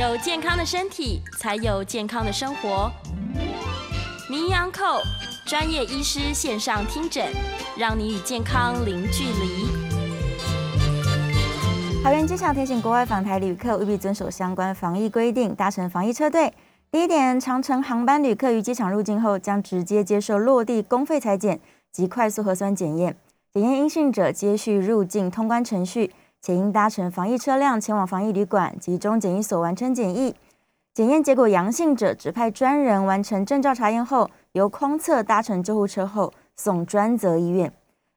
[0.00, 2.90] 有健康的身体，才有健康的生活。
[4.30, 5.02] 名医安扣
[5.44, 7.30] 专业医师线上听诊，
[7.76, 9.66] 让你与健康零距离。
[12.02, 16.50] 桃园机场提醒国外访台旅客务必遵守相关防疫规定，搭乘防疫车队。
[16.90, 21.60] 第一点，长城航班旅客于机场入境后，将直接接受落地公费裁剪
[21.92, 23.14] 及快速核酸检验，
[23.52, 26.10] 检验阴性者接续入境通关程序。
[26.42, 30.34] 且应搭乘防疫车辆前往防疫旅馆、集中检疫所完成检疫。
[30.94, 37.72] 检验结果阳性者，指派专人完成证照查验后，由空侧搭乘救护车后送专责医院。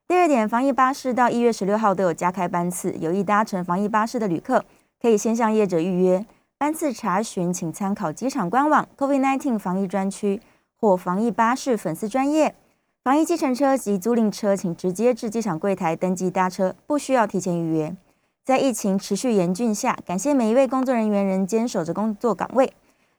[0.07, 4.63] 第二点，防疫巴士到一月十六号都有加开班次，有意搭乘防疫巴士的旅客，
[5.01, 6.25] 可以先向业者预约
[6.57, 10.41] 班次查询，请参考机场官网 COVID-19 防疫专区
[10.77, 12.55] 或防疫巴士粉丝专业。
[13.03, 17.93] 防疫计程车及租赁车，请直接至机场柜台登记搭车，不需要提前预约。
[18.45, 22.73] 在疫情持续严峻下，感谢每一位工作人员仍坚守着工作岗位。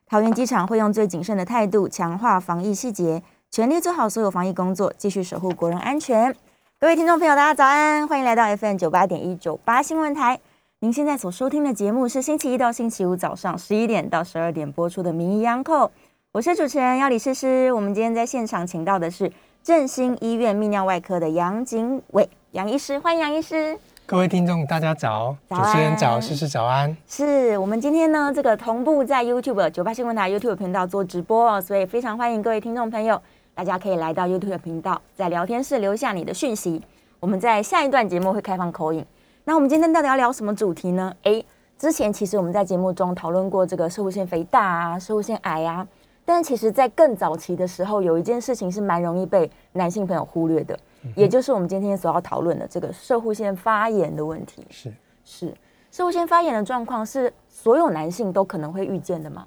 [0.06, 6.36] 桃园机场会用最谨慎的态度，强化防疫细节，全力做好所有防疫工作，继续守护国人安全。
[6.78, 10.39] 各位听众朋友，大家早安，欢迎来到 FM 九八点一九八新闻台。
[10.80, 15.86] 您现在所收听的节目是星期一到星期五早上十一点到十二点播出的《名医央叩》，
[16.33, 17.72] 我是主持人要李诗诗。
[17.72, 23.78] 我们今天在现场请到的是振兴医院泌尿外科的杨景伟杨医师，欢迎杨医师。
[24.06, 25.34] 各位听众，大家早！
[25.48, 26.94] 主持人早，诗诗早安。
[27.08, 33.19] 是我们今天呢，这个同步在 YouTube 九八新闻台 YouTube 频道做直播哦，所以非常欢迎各位听众朋友，
[33.55, 36.83] 大家可以来到 YouTube 频道，在聊天室留下你的讯息。
[37.19, 39.02] 我们在下一段节目会开放口音。
[39.44, 41.11] 那我们今天到底要聊什么主题呢？
[41.22, 41.42] 哎，
[41.78, 45.86] 之前其实我们在节目中讨论过这个射物腺肥大啊，射物腺矮啊，
[46.27, 50.78] 但其实在更早期的时候，有一件事情是蛮容易被男性朋友忽略的。
[51.14, 54.66] 也就是我们今天所要讨论的这个射护腺发炎的问题。
[54.70, 54.92] 是
[55.24, 55.55] 是，
[55.91, 59.46] 射护腺发炎的状况是所有男性都可能会遇见的吗？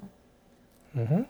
[0.93, 1.25] 嗯哼，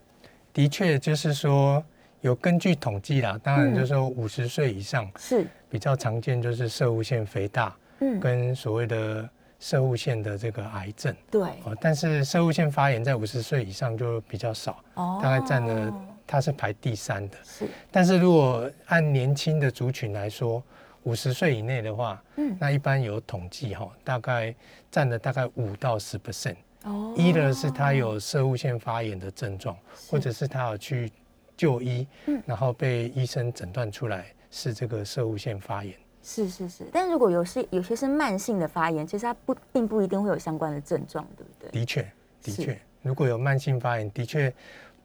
[0.53, 1.83] 的确就是说
[2.21, 9.27] 有根据统计啦，当然就是说五十岁以上是比较常见，就是射护腺肥大，嗯，跟所谓的
[9.59, 11.15] 射护腺的这个癌症。
[11.31, 15.93] 对，哦，但是射护腺发炎在五十岁以上就比较少，哦，大概占了。
[16.27, 17.65] 它是排第三的，是。
[17.89, 20.61] 但是如果按年轻的族群来说，
[21.03, 24.53] 五十岁以内的话，嗯，那一般有统计哈，大概
[24.91, 26.57] 占了大概五到十 percent。
[26.83, 27.13] 哦。
[27.15, 29.77] 一呢是他有射物腺发炎的症状，
[30.09, 31.09] 或者是他有去
[31.55, 35.95] 就医，嗯，然后被医生诊断出来是这个射物腺发炎。
[36.21, 36.85] 是是是。
[36.91, 41.79] 但如果有些有些是慢性的发炎，其实它不并不一定会有相关的症状，对不对？
[41.79, 42.11] 的确，
[42.43, 44.53] 的确，如果有慢性发炎，的确。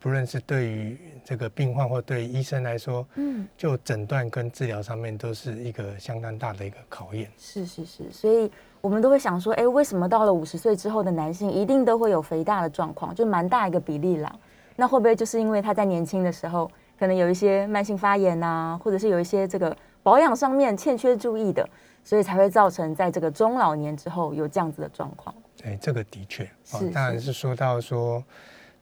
[0.00, 7.30] 不论是对于这个病患或对医生来说，嗯，就诊断跟治疗上面都是一个相当大的一个考验。
[7.38, 8.50] 是是是，所以
[8.80, 13.14] 我们都会想说，哎，为什么到了五十岁之后的男性一定都会有肥大的状况？
[13.14, 14.36] 就蛮大一个比例啦。
[14.74, 21.68] 那会不会就是因为他在年轻的时候可能有一些慢性发炎呐，或者是有一些这个保养上面欠缺注意的，
[22.02, 25.32] 所以才会造成在这个中老年之后有这样子的状况？
[25.56, 28.22] 对，这个的确，是当然是说到说。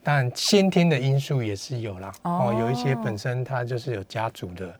[0.02, 4.74] 但先天的因素也是有啦，哦，有一些本身他就是有家族的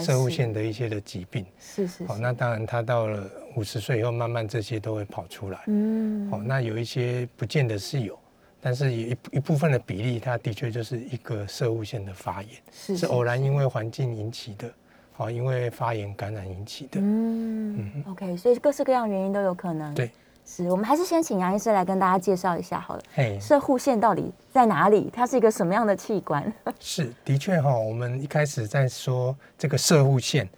[0.00, 3.26] 生物线的一些的疾病，是是，哦，那当然他到了
[3.56, 8.18] 五十岁以后，慢慢这些都会跑出来，嗯，哦，那有一些不见得是有，
[8.60, 14.70] 但是有一一部分的比例，它的确就是一个射物线的发炎，是是偶然因为环境引起的，
[15.12, 17.92] 好，因为发炎感染引起的，嗯。
[17.94, 20.10] 嗯，OK，所以各式各样原因都有可能，对。
[20.46, 23.02] 是我们还是先请杨医师来跟大家介绍一下好了。
[23.40, 25.10] 射护腺到底在哪里？
[25.12, 26.50] 它是一个什么样的器官？
[26.78, 30.48] 是的确哈，我们一开始在说这个射护腺，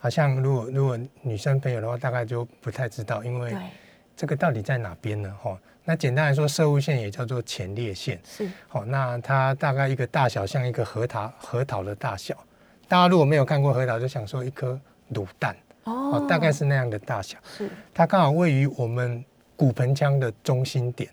[0.00, 3.56] 好像如果如果女生朋友的话，大概就不太知道，因为
[4.16, 5.32] 这个到底在哪边呢？
[5.40, 8.20] 哈，那简单来说，射护腺也叫做前列腺。
[8.24, 12.36] 是好，那它大概一个大小像一个核桃核桃的大小。
[12.88, 14.78] 大家如果没有看过核桃，就想说一颗
[15.14, 17.38] 卤蛋哦，大概是那样的大小。
[17.56, 19.24] 是它刚好位于我们。
[19.56, 21.10] 骨盆腔的中心点，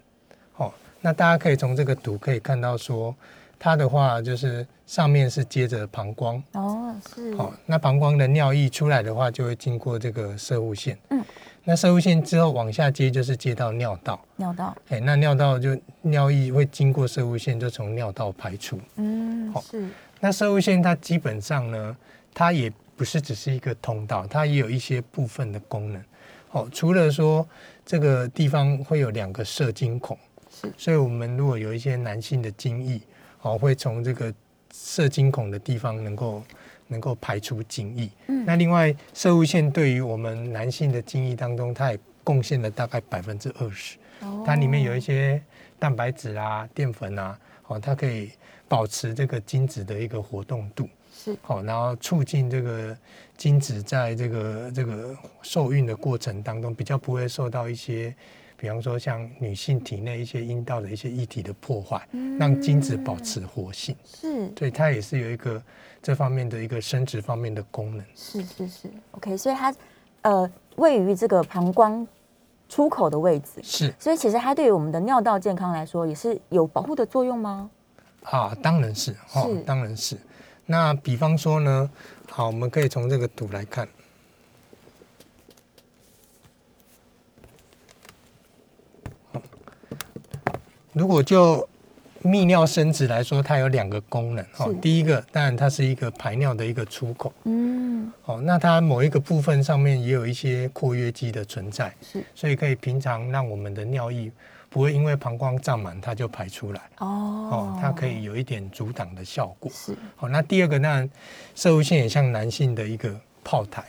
[0.57, 3.15] 哦，那大家可以从这个图可以看到，说
[3.57, 11.23] 它的话就是上面是接着膀胱，哦，是，好，那膀胱的尿液出来的话，就会经过这个射物线，嗯，
[11.63, 19.87] 那射物线之后往下接就是接到尿道，尿道，哎，那尿道就尿液会经过射物线，就从尿道排出，嗯，好，是，
[20.19, 21.97] 那射物线它基本上呢，
[22.33, 26.03] 它也不是只是一个通道，它也有一些部分的功能，
[26.51, 27.47] 哦，除了说。
[27.85, 30.17] 这个地方会有两个射精孔，
[30.49, 33.01] 是，所以我们如果有一些男性的精液，
[33.41, 34.33] 哦，会从这个
[34.73, 36.43] 射精孔的地方能够
[36.87, 38.09] 能够排出精液。
[38.27, 43.97] 嗯，那另外射物线对于我们男性的精液当中，它也贡献了大概百分之二十。
[44.21, 45.41] 哦，它里面有一些
[45.77, 47.37] 蛋白质啊、淀粉啊，
[47.67, 48.31] 哦，它可以
[48.67, 52.97] 保持这个精子的一个活动度，是，好，然后促进这个
[53.43, 58.15] 精子在这个这个受孕的过程当中，比较不会受到一些，
[58.55, 62.07] 比方说像女性体内一些阴道的一些液体的破坏，
[62.39, 65.61] 让精子保持活性，是，所以它也是有一个
[66.01, 69.75] 这方面的一个生殖方面的功能，是是是，OK，所以它
[70.21, 72.07] 呃位于这个膀胱。
[72.69, 73.61] 出口的位置。
[73.61, 77.69] 是，所以其实它对于我们的尿道健康来说也是有保护的作用吗？
[78.23, 80.17] 啊，当然是，哦，当然是。
[80.65, 81.89] 那比方说呢，
[82.29, 83.87] 好，我们可以从这个图来看，
[90.93, 91.67] 如果就。
[92.25, 94.73] 泌尿生殖来说，它有两个功能哦。
[94.81, 97.33] 第一个，当然它是一个排尿的一个出口。
[97.43, 98.09] 嗯。
[98.23, 104.31] 哦，那它某一个部分上面也有一些括约肌的存在，是，所以可以平常让我们的尿液
[104.73, 106.81] 不会因为膀胱胀满它就排出来。
[106.97, 107.07] 哦。
[107.51, 109.71] 哦，它可以有一点阻挡的效果。
[109.71, 109.95] 是。
[110.15, 111.07] 好，那第二个，那
[111.53, 113.85] 射物线也像男性的一个炮台，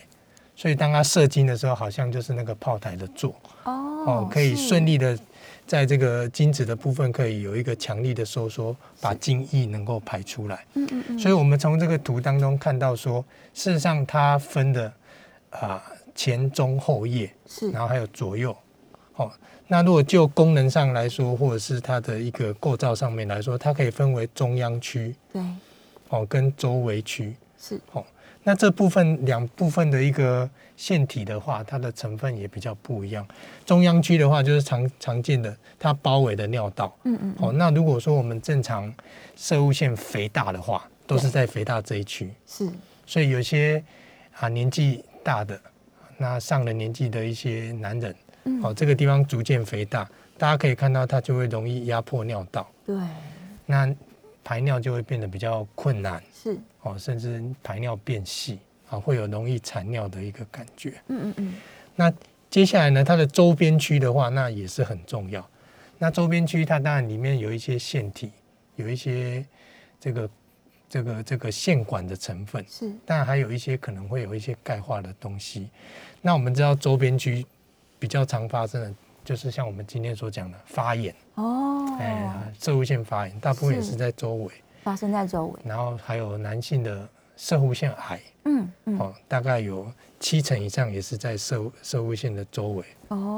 [0.54, 3.34] 所以当它射精的时候，好像就是那个炮台的座。
[3.64, 3.72] 哦。
[4.06, 5.18] 哦，可以顺利的。
[5.66, 10.62] 在这个精子的部分，可以有一个强力的收缩，把精液能够排出来。
[10.74, 11.18] 嗯嗯嗯。
[11.18, 14.92] 所以，我们从这个图当中看到说，事实上它分的
[15.48, 15.82] 啊
[16.14, 18.54] 前中后叶是，然后还有左右。
[19.16, 19.32] 哦，
[19.66, 25.42] 那如果就功能上来说，或者是它的一个构造上面来说，它可以分为中央区，对，
[26.10, 28.04] 哦，跟周围区是，哦。
[28.46, 33.26] 那这部分两部分的一个腺体的话，它的成分也比较不一样。
[33.64, 36.94] 中央区的话，就是常常见的它包围的尿道。
[37.04, 37.34] 嗯嗯。
[37.38, 38.92] 哦，那如果说我们正常
[39.34, 42.30] 射物腺肥大的话，都是在肥大这一区。
[42.46, 42.68] 是。
[43.06, 43.82] 所以有些
[44.38, 45.58] 啊年纪大的，
[46.18, 48.14] 那上了年纪的一些男人，
[48.62, 52.70] 哦，这个地方逐渐肥大，大家可以看到它就会容易压迫尿道。
[52.84, 52.96] 对。
[53.66, 53.94] 那
[54.42, 56.22] 排尿就会变得比较困难。
[56.34, 56.58] 是。
[56.82, 58.58] 哦，甚至排尿变细
[58.90, 60.90] 啊，会有容易残尿的一个感觉。
[61.08, 61.54] 嗯嗯嗯。
[61.96, 62.12] 那
[62.50, 65.48] 接下来呢，它的周边区的话，那也是很重要。
[65.98, 68.30] 那周边区它当然里面有一些腺体，
[68.76, 69.44] 有一些
[69.98, 70.30] 这个
[70.90, 72.62] 这个这个腺管的成分。
[72.68, 72.92] 是。
[73.06, 75.70] 但还有一些可能会有一些钙化的东西。
[76.20, 77.46] 那我们知道周边区
[77.98, 78.94] 比较常发生的，
[79.24, 81.14] 就是像我们今天所讲的发炎。
[81.34, 81.96] 哦。
[81.98, 84.52] 哎，射物腺发炎，大部分也是在周围。
[84.82, 87.08] 发生在周围，然后还有男性的
[87.38, 92.84] 射物腺癌，嗯嗯，哦，大概有七成以上也是在射射物腺的周围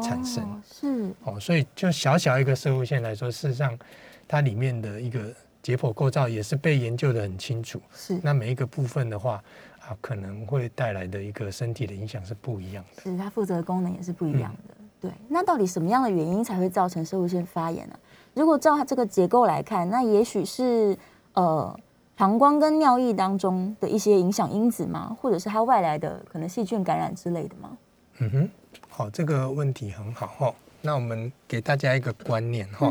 [0.03, 3.79] 产生，是哦，所以就小小一个射物腺来说，事实上
[4.27, 5.33] 它里面的一个
[5.63, 9.41] 解剖构造也是被研究的很清楚，是那每一个部分的话
[9.89, 15.11] 啊，可能会带来的一个身体的影响是不一样的，是它负责的功能也是不一样的，对。
[15.29, 17.99] 那到底什么样的原因才会造成射物腺发炎呢？
[18.35, 20.97] 如果照它这个结构来看，那也许是。
[21.37, 21.79] 呃，
[22.17, 25.15] 膀胱跟尿液当中的一些影响因子吗？
[25.21, 27.77] 或者是它外来的可能细菌感染之类的吗？
[28.21, 28.51] 嗯哼，
[28.89, 30.55] 好，这个问题很好哈。
[30.81, 32.91] 那我们给大家一个观念哈。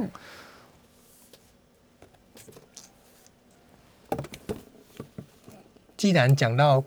[6.06, 6.84] 既然讲到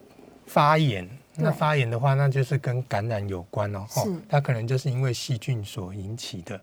[0.47, 1.05] 发炎，
[1.35, 3.85] 那发炎的话，那就是跟感染有关哦。
[3.89, 6.61] 是，它可能就是因为细菌所引起的。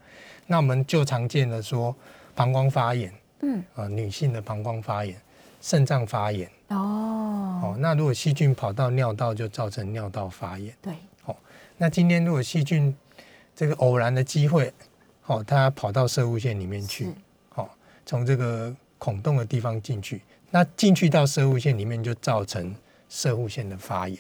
[0.47, 1.93] 那我们就常见的说，
[2.33, 3.13] 膀胱发炎。
[3.41, 5.13] 嗯啊，女性的膀胱发炎、
[5.59, 10.74] 肾脏发炎哦，哦，那如果细菌跑到尿道，就造成尿道发炎。
[10.81, 10.93] 对，
[11.25, 11.35] 哦，
[11.77, 12.95] 那今天如果细菌
[13.53, 14.71] 这个偶然的机会，
[15.25, 17.09] 哦，它跑到射物线里面去，
[17.55, 17.69] 哦，
[18.05, 20.21] 从这个孔洞的地方进去，
[20.55, 22.74] 那进去到射护线里面，就造成
[23.09, 24.17] 射护线的发炎、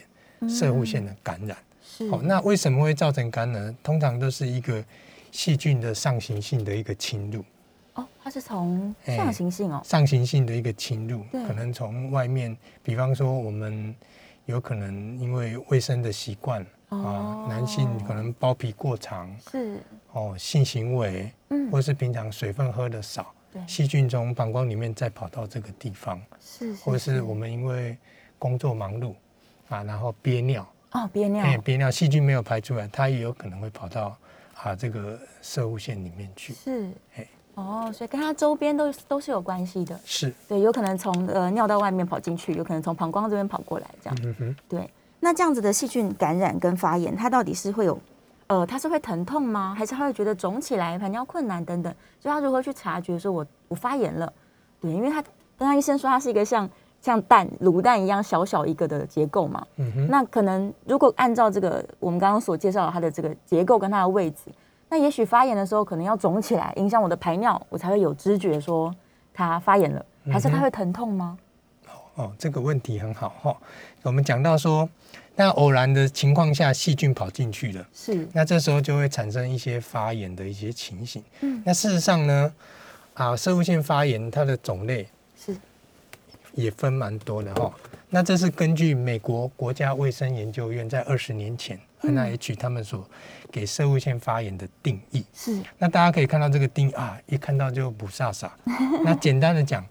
[0.49, 1.57] 射护线的感染。
[1.81, 3.73] 是，哦，那为什么会造成感染？
[3.81, 4.83] 通常都是一个
[5.31, 7.41] 细菌的上行性的一个侵入。
[7.93, 13.95] 哦，它是从上行性哦，上行性的一个侵入，可能从外面，比方说我们
[14.45, 19.79] 有可能因为卫生的习惯啊，男性可能包皮过长，是。
[20.11, 27.97] 哦，性行为，嗯，或是平常水分喝的少，对，细菌从膀胱里面再跑到这个地方，是，或者是我们因为
[28.37, 29.13] 工作忙碌
[29.69, 34.17] 啊，然后憋尿，哦，憋尿，憋尿，细菌没有排出来，它也有可能会跑到
[34.55, 37.27] 啊这个射物线里面去，是，哎。
[37.55, 40.33] 哦，所以跟它周边都都是有关系的，是。
[40.45, 44.89] 对，有可能从呃尿道外面跑进去，有可能从膀胱这边跑过来，这样，嗯哼，对。
[45.21, 47.97] 那这样子的细菌感染跟发炎，它到底是会有，
[48.47, 49.75] 呃，它是会疼痛吗？
[49.77, 51.93] 还是他会觉得肿起来、排尿困难等等？
[52.19, 54.31] 就他如何去察觉说我我发炎了？
[54.79, 55.21] 对，因为他
[55.57, 56.69] 刚刚医生说它是一个像
[57.01, 60.07] 像蛋卤蛋一样小小一个的结构嘛，嗯哼。
[60.07, 64.51] 那可能如果按照这个我们刚刚所介绍的它的这个结构跟它的位置。
[64.87, 68.93] 那也许发炎的时候可能要肿起来，影响我的排尿，我才会有知觉说
[69.33, 71.37] 它发炎了，还是它会疼痛吗？
[72.15, 73.57] 哦，这个问题很好哈。
[74.03, 74.87] 我们讲到说，
[75.37, 81.21] 那偶然的情况下，细菌跑进去了，是，那这时候就会产生一些发炎的一些情形。
[81.41, 82.53] 嗯，那事实上呢，
[83.15, 85.05] 啊，射物腺发炎它的种类
[85.37, 85.55] 是
[86.53, 87.73] 也分蛮多的哈。
[88.09, 93.05] 那这是根据美国国家卫生研究院在二十年前 NIH 他们所
[93.51, 95.25] 给射物腺发炎的定义。
[95.33, 98.49] 是，那大家可以看到这个定义啊，一看到就不飒飒。
[99.03, 99.85] 那简单的讲。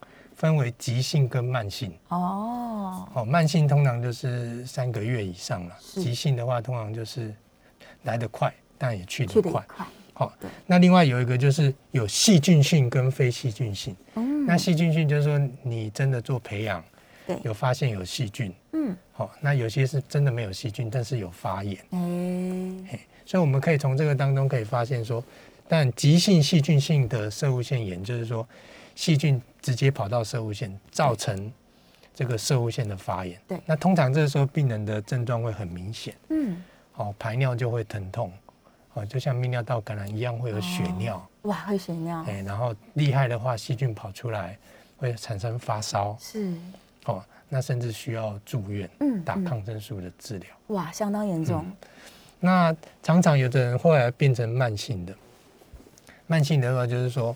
[0.44, 7.34] 分为急性跟慢性哦，哦，慢性通常就是三个月以上了，急性的话通常就是
[8.02, 9.64] 来得快，但也去得快。
[10.12, 10.30] 好，
[10.66, 13.96] 那另外有一个就是有细菌性跟非细菌性。
[14.16, 16.84] 嗯，那细菌性就是说你真的做培养，
[17.26, 18.52] 对，有发现有细菌。
[18.72, 21.74] 嗯，好，那有些是真的没有细菌，但是有发炎。
[22.92, 25.24] 哎，所以我们可以从这个当中可以发现说，
[25.68, 28.47] 但急性细菌性的射物腺炎就是说。
[28.97, 31.52] 细菌直接跑到射物腺，造成
[32.14, 33.37] 这个射物腺的发炎。
[33.49, 36.14] 对，那通常这个时候病人的症状会很明显。
[36.28, 36.62] 嗯，
[36.94, 38.33] 哦，排尿就会疼痛，
[38.92, 41.28] 哦，就像泌尿道感染一样会有血尿。
[41.42, 42.23] 哇，会血尿。
[42.28, 44.56] 哎，然后厉害的话，细菌跑出来
[44.97, 46.16] 会产生发烧。
[46.21, 46.54] 是。
[47.06, 50.49] 哦，那甚至需要住院，嗯，打抗生素的治疗。
[50.68, 51.66] 哇，相当严重。
[52.38, 55.12] 那常常有的人后来变成慢性的，
[56.26, 57.34] 慢性的话就是说。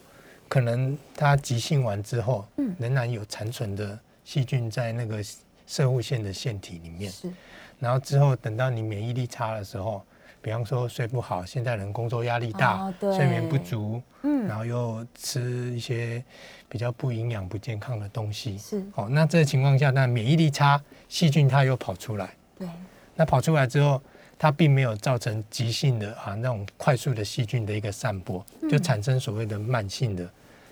[0.51, 5.23] 可能它急性完之后，嗯，仍然有残存的细菌在那个
[5.67, 7.13] 射物腺的腺体里面。
[7.13, 7.31] 是，
[7.79, 10.03] 然后之后等到你免疫力差的时候，
[10.41, 16.25] 比方说睡不好，现在人工作压力大，睡眠不足，嗯，然后又吃一些
[16.67, 22.67] 比较不营养、不健康的东西，是，哦，那这个情况下，那免疫力差，细菌它又跑出来，对，
[23.15, 24.01] 那跑出来之后。
[24.39, 30.31] 它并没有造成急性的啊那种快速的细菌的一个散播，就产生所谓的慢性的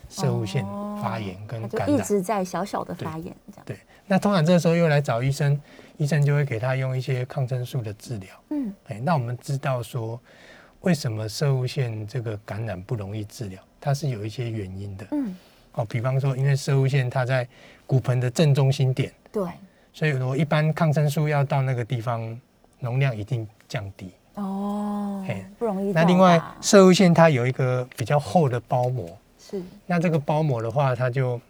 [0.09, 0.65] 射物腺
[1.03, 3.65] 发炎跟感染，一直在小小的发炎这样。
[3.67, 5.61] 对，那通常这个时候又来找医生，
[5.97, 8.31] 医生就会给他用一些抗生素的治疗。
[8.51, 10.21] 嗯，哎，那我们知道说
[10.83, 15.07] 为什么射物腺这个感染不容易治疗，它是有一些原因的。
[15.11, 15.37] 嗯，
[15.73, 17.49] 哦，比方说因为射物腺它在
[17.85, 19.51] 骨盆的正中心点，对，
[19.93, 22.41] 所以我一般抗生素要到那个地方，
[22.87, 23.47] 容量一定。
[23.69, 25.91] 降低哦，嘿，不容易。
[25.91, 29.61] 那另外，射物线它有一个比较厚的包膜，是。
[29.87, 31.41] 那这个包膜的话，它就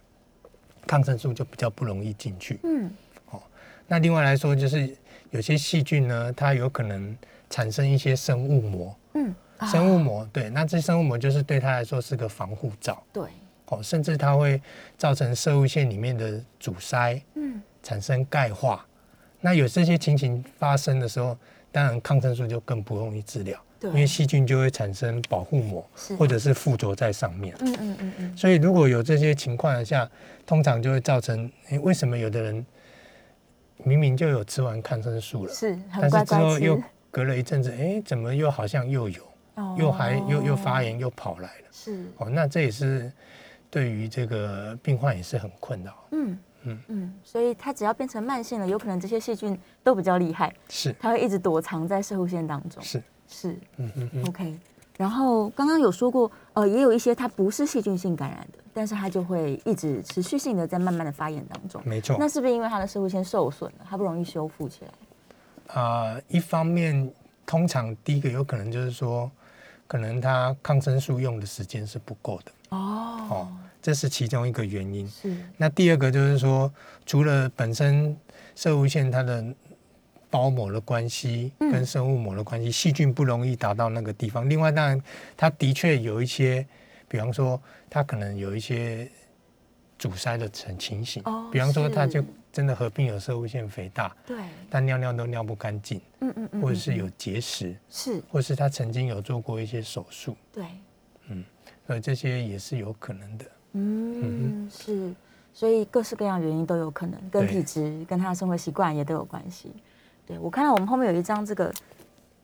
[0.86, 2.58] 抗生素就比较不容易进去。
[2.62, 2.90] 嗯，
[3.32, 3.42] 哦。
[3.86, 4.96] 那另外来说，就是
[5.28, 7.14] 有些细菌呢，它有可能
[7.50, 8.96] 产生一些生物膜。
[9.12, 9.34] 嗯，
[9.70, 13.02] 生物膜对，那这生物膜就是对它来说是个防护罩。
[13.12, 13.24] 对，
[13.66, 14.58] 哦，甚至它会
[14.96, 18.86] 造成射物线里面的阻塞，嗯，产生钙化。
[19.40, 21.36] 那有这些情形发生的时候。
[21.72, 27.54] 当然，抗生素就更不容易治疗，因为细菌就会产生保护膜，或者是附着在上面。
[27.60, 28.36] 嗯嗯嗯嗯。
[28.36, 30.08] 所以如果有这些情况下，
[30.46, 32.64] 通常就会造成，哎，为什么有的人
[33.84, 39.22] 明明就有吃完抗生素了，是，但是之后又隔了一阵子，哎，怎么又好像又有，
[39.76, 41.68] 又还又又发炎又跑来了？
[41.72, 42.06] 是。
[42.16, 43.12] 哦，那这也是
[43.68, 46.08] 对于这个病患也是很困扰。
[46.12, 46.38] 嗯。
[46.66, 54.58] 嗯嗯，所以它只要变成慢性了，有可能这些细菌都比较厉害，是，它会一直躲藏在射护腺当中，是是，嗯嗯嗯，OK。
[54.96, 62.16] 然后刚刚有说过，呃，也有一些它不是细菌性感染的，但是它就会一直持续性的在慢慢的发炎当中，没错。
[62.18, 65.80] 那是不是因为它的射护腺受损了，它不容易修复起来？
[65.82, 67.12] 啊，一方面，
[67.44, 69.30] 通常第一个有可能就是说，
[69.86, 73.26] 可能它抗生素用的时间是不够的哦。
[73.28, 73.48] 哦。
[73.86, 75.08] 这是其中一个原因。
[75.08, 75.32] 是。
[75.56, 76.68] 那第二个就是说，
[77.04, 78.16] 除了本身
[78.56, 79.46] 射物线它的
[80.28, 84.50] 包膜的关系，跟生物膜的关系，细菌不容易达到那个地方。
[84.50, 85.00] 另外，当然
[85.36, 86.66] 它的确有一些，
[87.06, 89.08] 比方说它可能有一些
[89.96, 91.22] 阻塞的情情形。
[91.24, 91.48] 哦。
[91.52, 92.20] 比方说，它就
[92.52, 94.12] 真的合并有射物腺肥大。
[94.26, 94.36] 对。
[94.68, 96.00] 但尿尿都尿不干净。
[96.22, 96.60] 嗯嗯嗯。
[96.60, 97.76] 或者是有结石。
[97.88, 98.20] 是。
[98.28, 100.36] 或是他曾经有做过一些手术。
[100.52, 100.64] 对。
[101.28, 101.44] 嗯。
[101.86, 103.44] 所以这些也是有可能的。
[103.78, 105.12] 嗯，是，
[105.52, 109.70] 所以各式各样原因都有可能，跟体质、跟他的生活习惯也都有关系。
[110.26, 111.72] 对我看到我们后面有一张这个，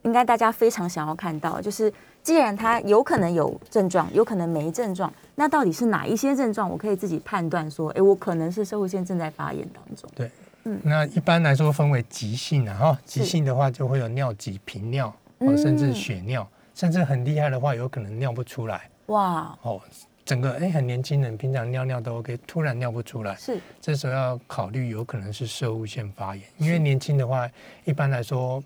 [0.02, 10.08] 应该大家非常想要看到，就是既然他有可能有症状，有可能没症状，那到底是哪一些症状，我可以自己判断说，哎，我可能是社会腺正在发炎当中。
[10.14, 10.30] 对，
[10.64, 15.08] 嗯，那一般来说分为急性啊哈，急性的话就会有尿急、频尿，
[15.38, 18.88] 哦，甚至血尿，甚至很厉害的话，有可能尿不出来。
[19.06, 19.80] 哇，哦。
[20.32, 27.46] 整个哎，很年轻人，平常尿尿都 OK，突然尿不出来，是这时候要考虑有可能是射物腺发炎，因为年轻的话，
[27.84, 28.64] 一般来说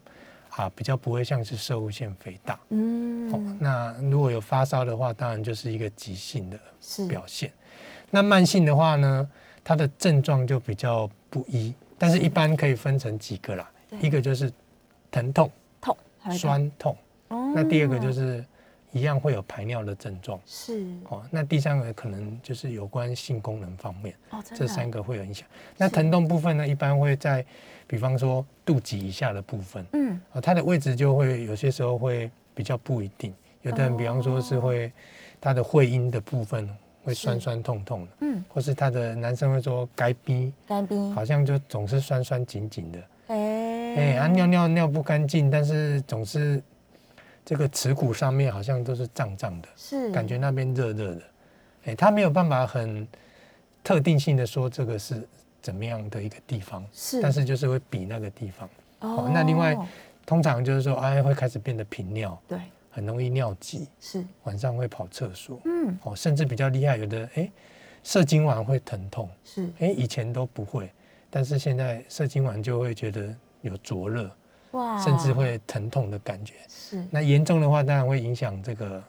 [0.51, 2.57] 啊，比较不会像是射物腺肥大。
[2.69, 6.57] 嗯，那如果有发烧的话，当然就是一个急性的
[7.09, 7.51] 表现。
[8.13, 9.29] 那慢性的话呢，
[9.65, 13.69] 它的症状就比较不一，但是一般可以分成几个啦。
[14.01, 14.53] 一个就是
[15.11, 15.97] 疼痛、痛、
[16.31, 16.97] 酸痛。
[17.27, 18.45] 哦，那第二个就是
[18.97, 20.41] 一样会有排尿的症状。
[20.47, 20.87] 是。
[21.11, 24.15] 哦，那第三个可能就是有关性功能方面。
[24.31, 25.47] 哦，这三个会有影响。
[25.77, 27.45] 那疼痛部分呢，一般会在。
[27.89, 33.33] 比方说肚脐以下的部分，嗯，啊，它的位置就会有些时候会比较不一定。
[33.63, 34.91] 有的人比方说是会，
[35.41, 36.69] 它的会阴的部分
[37.05, 42.99] 会酸酸痛痛的，嗯，或是他的男生会说该逼，该逼，好像就总是酸酸紧紧的，
[43.29, 46.61] 哎，哎，啊尿尿尿不干净，但是总是
[47.47, 51.23] 这个耻骨上面好像都是胀胀的，是，感觉那边热热的，
[51.87, 53.09] 哎，他没有办法很
[53.83, 55.27] 特定性的说这个是。
[55.63, 56.87] 怎么样的一个地方？
[56.93, 58.71] 是，但是就是会比那个地方。
[59.01, 59.77] 哦，那另外，
[60.25, 67.51] 通常就是说，哎，会开始变得频尿，对，很容易尿急，是，晚上会跑厕所，嗯，哦，甚至比较厉害，有的哎，
[68.05, 70.89] 射精完会疼痛，是，哎，以前都不会，
[71.29, 74.31] 但是现在射精完就会觉得有灼热，
[74.77, 77.05] 哇，甚至会疼痛的感觉，是。
[77.11, 79.03] 那严重的话，当然会影响这个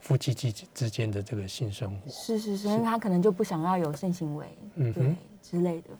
[0.00, 5.16] 夫妻之之间的这个性生活，是是是，因为他可能就不想要有性行为，嗯哼。
[5.42, 5.90] 之类的，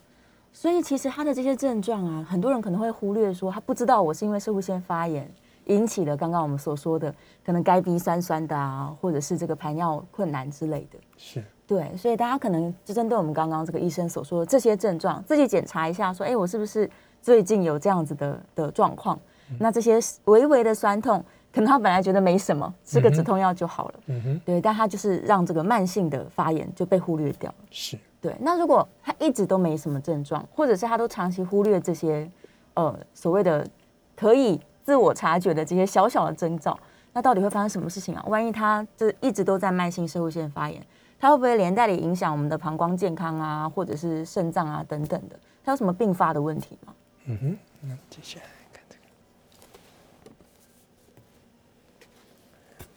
[0.54, 5.30] 所以其实他的这些症状啊，很多人可能会忽略，说他不知道我是因为射物腺发炎
[5.66, 6.16] 引起的。
[6.16, 10.98] 刚刚我们所说的，可能该鼻酸酸的啊，或者是这个排尿困难之类的。
[11.18, 16.90] 是，对，所以大家可能就针对我们刚刚这个医生所说的这些症状，自己检查一下，说，哎，我是不是
[17.24, 19.18] 最近有这样子的的状况？
[19.58, 23.94] 那这些微微的酸痛，可能他本来觉得没什么，吃个止痛药就好了。
[24.08, 27.56] 嗯哼，对，但他就是让这个慢性的发炎就被忽略掉了。
[27.70, 27.98] 是。
[28.20, 32.30] 对，那如果他一直都没什么症状，或者是他都长期忽略这些，
[32.74, 33.66] 呃，所谓的
[34.14, 36.78] 可以自我察觉的这些小小的征兆，
[37.14, 38.22] 那到底会发生什么事情啊？
[38.28, 40.84] 万一他这一直都在慢性社会性发炎，
[41.18, 45.38] 他会不会连带的影响我们的膀胱健康啊，或者是肾脏啊等等的？
[45.64, 46.92] 他有什么并发的问题吗？
[47.26, 48.96] 嗯哼，那接下来看这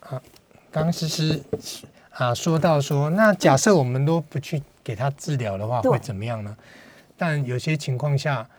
[0.10, 0.22] 个，好，
[0.72, 1.42] 刚诗诗
[2.12, 4.62] 啊说到说，那假设我们都不去。
[4.88, 6.58] 给他治疗的话会怎么样呢？
[7.18, 8.50] 但有些情况下，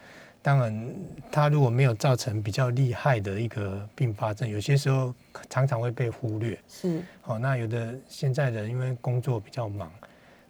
[0.42, 0.94] 当然
[1.32, 5.14] 他如果没有造成比较厉害的一个并发症，有些时候
[5.48, 6.58] 常常会被忽略。
[6.68, 9.90] 是，哦，那有的现在的因为工作比较忙，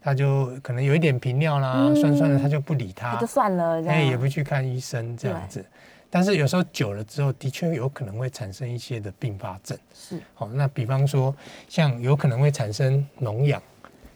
[0.00, 5.64] 他就可能有一点频尿啦，酸酸的，他就不理他，就算了，哎，也不去看医生这样子。
[6.10, 9.76] 但是有时候久了之后，的确有可能会产生一些的并发症。
[9.92, 11.34] 是，好，那比方说
[11.68, 13.62] 像有可能会产生脓疡。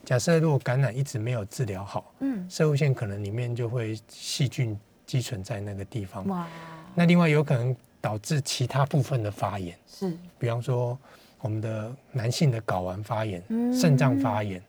[0.05, 6.27] 假设如果感染一直没有治疗好，嗯，射物线可能里面就会细菌积存在那个地方。
[6.29, 6.47] 哇，
[6.95, 10.99] 那另外有可能导致其他部分的发炎，是，比方说
[11.40, 13.40] 我们的男性的睾丸发炎、
[13.73, 14.61] 肾脏发炎，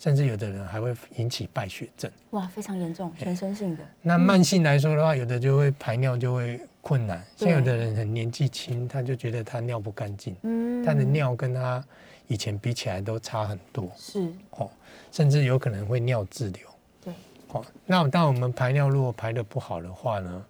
[0.00, 2.10] 甚至有的人还会引起败血症。
[2.30, 3.84] 哇，非常严重，全身性的。
[4.00, 11.84] 那慢性来说的话，有的就会排尿就会困难，像有的人很年纪轻，他就觉得他尿不干净，嗯，他的尿跟他
[12.28, 13.92] 以前比起来都差很多。
[13.94, 14.70] 是，哦。
[15.12, 16.62] 甚至有可能会尿滞留。
[17.04, 17.12] 对，
[17.48, 20.44] 好，那当我们排尿如果排的不好的话呢，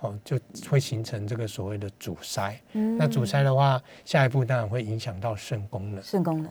[0.00, 0.40] 哦，就
[0.70, 2.58] 会形成这个所谓的阻塞。
[2.72, 6.02] 嗯，那阻塞的话，下一步当然会影响到肾功能。
[6.02, 6.50] 肾功能。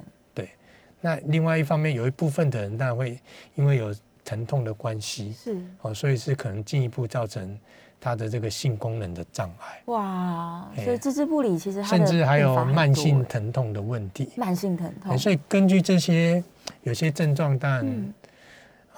[1.04, 3.20] 对，那另外一方面，有一部分的人当然会
[3.56, 7.60] 因为有疼痛的关系，是，哦，所以是可能进一步造成
[8.00, 9.82] 他的这个性功能的障碍。
[9.86, 14.32] 哇，所以置之不理，其实甚至还有慢性疼痛的问题。
[14.38, 15.18] 慢性疼痛。
[15.18, 16.44] 所以根据这些。
[16.84, 18.14] 有些症状，但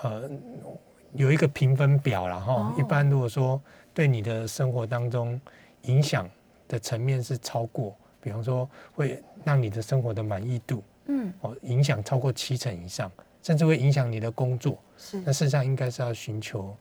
[0.02, 0.30] 呃
[1.14, 2.74] 有一个评分表了哈。
[2.78, 3.60] 一般如果说
[3.92, 5.40] 对你的生活当中
[5.84, 6.30] 影响
[6.68, 13.12] 的层面是超过，比方说会让你的生活的满意度，嗯，哦影响超过七成以上，
[13.44, 16.76] 甚至会影响你的工作，是那事实上应该是要寻求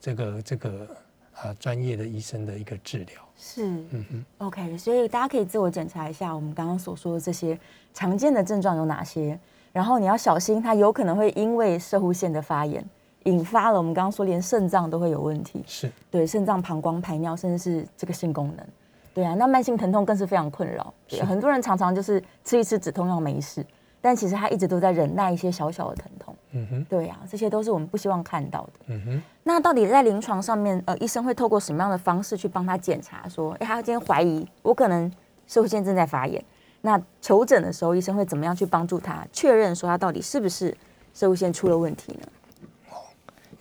[0.00, 0.86] 这个这个
[1.34, 3.22] 啊专业的医生的一个治疗。
[3.36, 7.58] 是，嗯哼，OK，所以大家可以自我检查一下，我们刚刚所说的这些
[7.92, 9.38] 常见的症状有哪些。
[9.72, 12.84] 然后你要小心，它有可能会因为射护腺的发炎，
[13.24, 15.64] 引发了我们刚刚说连肾脏都会有问题。
[15.66, 18.64] 是对肾脏、膀胱、排尿，甚至是这个性功能。
[19.14, 20.92] 对啊，那慢性疼痛更是非常困扰。
[21.26, 23.64] 很多人常常就是吃一吃止痛药没事，
[24.00, 26.36] 但其实他一直都在忍耐一些小小的疼痛。
[26.50, 28.72] 嗯哼，对啊，这些都是我们不希望看到的。
[28.86, 33.28] 嗯哼，那到底在临床上面，呃，医生会透过什么样的方式去帮他检查？
[33.28, 35.10] 说，哎，他今天怀疑我可能
[35.46, 36.44] 射护腺正在发炎。
[36.80, 40.76] 那求诊的时候，医生会怎么样去帮助他确认说他到底是不是
[41.14, 42.26] 射物腺出了问题呢？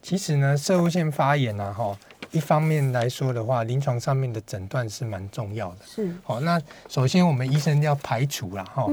[0.02, 1.98] 其实呢，射物腺发炎啊，哈，
[2.34, 5.78] 一方面来说的话，临床上面的诊断是蛮重要的。
[5.86, 8.88] 是，好，那首先我们医生要排除了哈，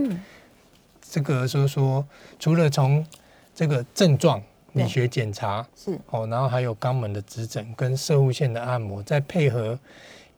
[1.01, 2.07] 这个说说，
[2.39, 3.05] 除了从
[3.55, 4.41] 这个症状
[4.75, 9.79] 理学检查是，哦，然后还有肛门的指诊跟射物线的按摩，再配合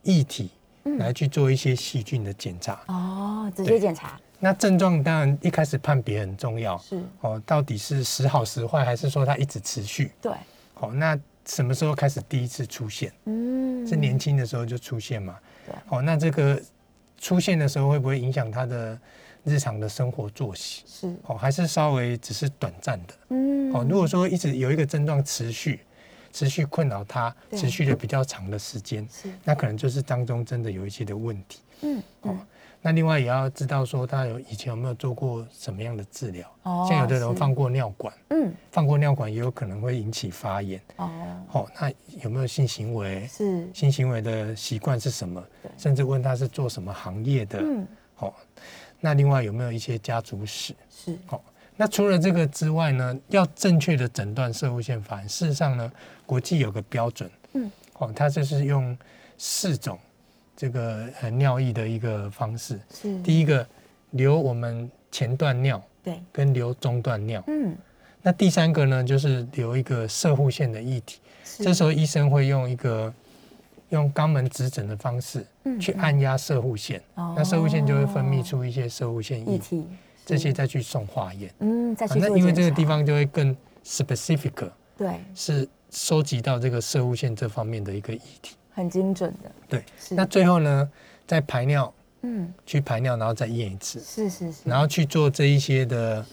[0.03, 0.49] 液体
[0.97, 2.79] 来去做一些细菌的检查。
[2.87, 4.17] 哦，直接检查。
[4.39, 10.13] 那症状当然一开始判别很重要，是哦，到底是时好时坏，还是说它一直持续？
[10.21, 10.31] 对，
[10.73, 11.19] 好，那。
[11.45, 13.11] 什么时候开始第一次出现？
[13.25, 15.37] 嗯，是年轻的时候就出现嘛？
[15.65, 15.75] 对。
[15.89, 16.61] 哦，那这个
[17.17, 18.99] 出现的时候会不会影响他的
[19.43, 20.83] 日常的生活作息？
[20.85, 21.15] 是。
[21.25, 23.13] 哦，还是稍微只是短暂的？
[23.29, 23.73] 嗯。
[23.73, 25.81] 哦，如果说一直有一个症状持续，
[26.31, 31.59] 持续困扰他，持续的比较长的时间，是，那可能就是当中真的有一些的问题。
[31.81, 32.01] 嗯。
[32.21, 32.37] 哦。
[32.85, 36.45] 那另外也要知道说他有以前有没有做过什么样的治疗？
[36.63, 40.81] 哦，像有的人放过尿管，嗯，放过尿管也有可能会引起发炎。
[40.97, 41.09] 哦，
[41.47, 41.89] 好，那
[42.21, 43.25] 有没有性行为？
[43.27, 45.41] 是性行为的习惯是什么？
[45.77, 47.59] 甚至问他是做什么行业的？
[47.61, 48.35] 嗯，好，
[48.99, 50.75] 那另外有没有一些家族史？
[50.89, 51.41] 是，好，
[51.77, 55.89] 那除了这个之外呢，要正确的诊断射物腺发炎，事实上呢，
[56.25, 58.97] 国际有个标准，嗯，哦，它就是用
[59.37, 59.97] 四种。
[60.63, 62.79] 这个呃尿液的一个方式。
[62.89, 63.21] 是。
[63.21, 63.67] 第一个
[64.11, 67.43] 留我们前段尿对，跟留中段尿。
[67.47, 67.75] 嗯，
[68.21, 71.19] 那第三个呢就是留一个射护腺的液体，
[71.57, 73.13] 这时候医生会用一个
[73.89, 75.45] 用肛门指诊的方式
[75.81, 79.85] 去按压射护腺，那射护腺就会分泌出一些射护腺液体，
[80.25, 88.55] 这些再去送化验嗯，再去那因为这个地方就会更 specific 对，是收集到这个射护腺这方面的一个液体。
[88.73, 89.83] 很精准的，对。
[90.11, 90.89] 那最后呢，
[91.27, 96.25] 再排尿，嗯，去排尿，然后再验一次，是是是，然后去做这一些的，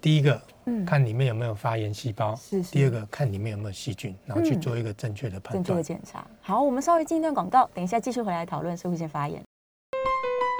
[0.00, 2.72] 第一个，嗯，看里面有没有发炎细胞，是是。
[2.72, 5.64] 第二个，看里面有没有细菌，然后去做一个正确的判断。
[5.64, 6.26] 正确的检查。
[6.40, 9.42] 好，我们稍微进一段广告，等一下继续回来讨论社会性发炎。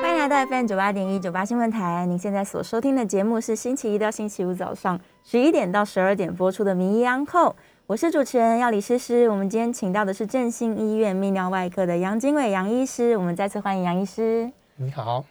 [0.03, 7.51] 欢迎来到 FM 九八点一九八新闻台，您现在所收听的节目是星期一到星期五早上十一点到十二点播出的《名医安后》。
[7.87, 14.51] 我是主持人要李诗诗，我们今天请到的是振兴医院泌尿外科的杨经纬杨医师，我们再次欢迎杨医师。
[14.77, 15.23] 你好。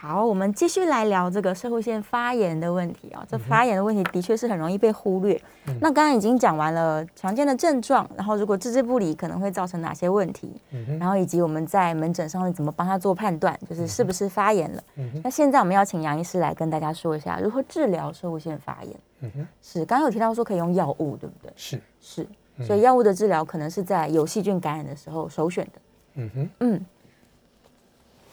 [0.00, 3.26] 好，我们继续来聊这个社会腺发炎的问题啊。
[3.28, 5.40] 这发炎的问题的确是很容易被忽略。
[5.80, 10.52] 那刚刚已经讲完了常见的症状，然后如果置之不理可能会造成哪些问题，
[11.00, 14.82] 然后以及我们在门诊上会怎么帮他做判断，就是是不是发炎了。
[15.24, 18.96] 那现在我们要请杨医师来跟大家说一下如何治疗社会腺发炎。
[19.22, 21.52] 嗯哼，是刚刚有提到说可以用药物，对不对？
[21.56, 22.24] 是是，
[22.64, 25.80] 所以药物的治疗可能是在有细菌感染的时候首选的。
[26.14, 26.86] 嗯哼，嗯。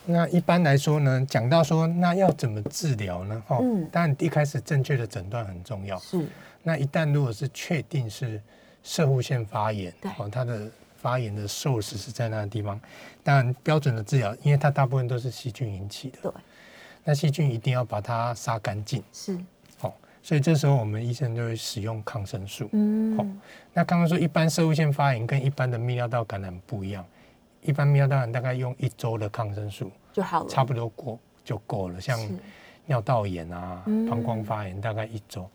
[0.05, 3.43] 那一般来说呢，讲到说那要怎么治疗呢？
[3.47, 5.97] 哈，嗯，当然一开始正确的诊断很重要。
[5.99, 6.25] 是。
[6.63, 8.41] 那一旦如果是确定是
[8.83, 12.79] 射护腺发炎，对，哦，它的发炎的 source 是在那个地方，
[13.23, 16.17] 当然标准的治疗，因为它大部分都是细菌引起的。
[16.23, 16.31] 对。
[17.03, 19.03] 那细菌一定要把它杀干净。
[19.11, 19.37] 是。
[20.23, 22.67] 所以这时候我们医生就会使用抗生素。
[22.71, 23.23] 嗯，好，
[23.73, 27.05] 那抗生素一般射物腺发炎跟一般的泌尿道感染不一样，
[27.65, 31.99] 一般泌尿道感染大概用一周的抗生素就好了，差不多过就够了。
[31.99, 32.17] 像
[32.86, 35.49] 尿道炎啊、膀胱发炎大概一周，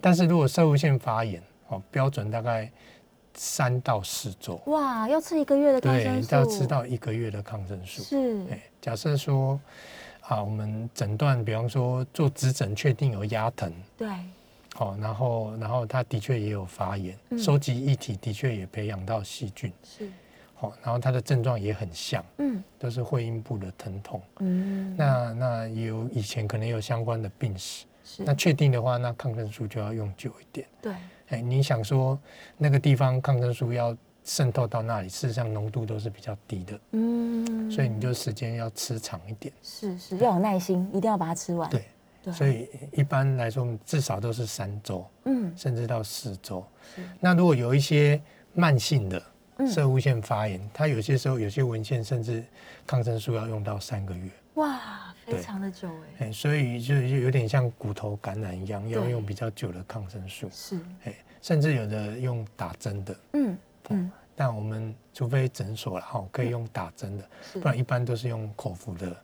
[0.00, 2.70] 但是如果射物腺发炎，哦，标准大概
[3.34, 4.60] 三到四周。
[4.66, 6.28] 哇，要吃一个月的抗生素？
[6.30, 8.02] 对，要吃到一个月的抗生素。
[8.02, 9.60] 是，哎，假设说。
[10.28, 14.08] 啊，我们诊断，比方说做指诊，确定有压疼，对，
[14.74, 20.10] 好，然后，然后他的确也有发炎，收集液体的确也培养到细菌，是，
[20.56, 30.94] 好，然后他的症状也很像，嗯，都是会阴部的疼痛，嗯，那那有以前可能有相关的病史，是，那确定的话，那抗生素就要用久一点，对，
[31.28, 32.18] 哎，你想说
[32.56, 33.96] 那个地方抗生素要。
[34.28, 41.70] 渗透到那里，事实上浓度都是比较低的，嗯，所以你就时间要吃长一点，是是，要有耐心，一定要把它吃完。
[41.70, 41.84] 对，
[42.32, 46.66] 所以一般来说至少都是三周，嗯，甚至到四周。
[47.20, 48.20] 那如果有一些
[48.52, 49.22] 慢性的
[49.66, 52.44] 射物腺发炎，它有些时候有些文献甚至
[52.86, 55.88] 抗生素要用到三个月，哇，非常的久
[56.18, 63.58] 哎，所以就有点像骨头感染一样，要用比较久的抗生素，是，哎，甚至有的用打针的，嗯。
[63.88, 69.16] 嗯，但我们除非诊所了哈，可以用打针的，不然一般都是用口服的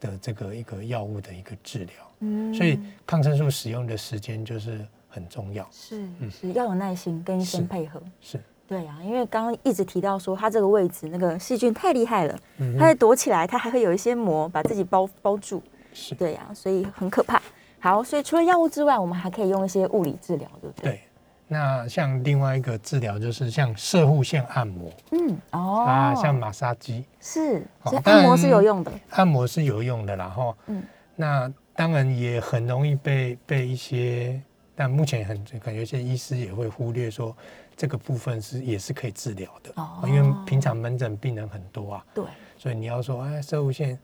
[0.00, 1.94] 的这个一个药物的一个治疗。
[2.18, 5.64] 嗯，所以抗生素使用的时间就是很重要。
[5.70, 8.02] 是，是要有耐心跟医生配合。
[8.20, 12.38] 是，对呀，因为刚刚一直提到说，它这个位置那个细菌太厉害了，
[12.78, 15.62] 它会躲起来，它还会有一些膜把自己包包住。
[15.92, 17.40] 是，对呀，所以很可怕。
[17.78, 20.90] 好，所以除了药物之外，我们还可以用一些物理治疗，对不对？
[20.92, 21.00] 对。
[21.48, 30.82] 那像另外一个治疗就是像射护线按摩，嗯，哦，啊，像马杀鸡是，所以按摩是有用的，按摩是有用的，然后，嗯，
[31.14, 34.40] 那当然也很容易被被一些，
[34.74, 37.36] 但目前很可能有些医师也会忽略说
[37.76, 42.24] 这个部分是也是可以治疗的，哦，因为平常门诊病人很多啊，对，
[42.56, 43.98] 所以你要说哎射物线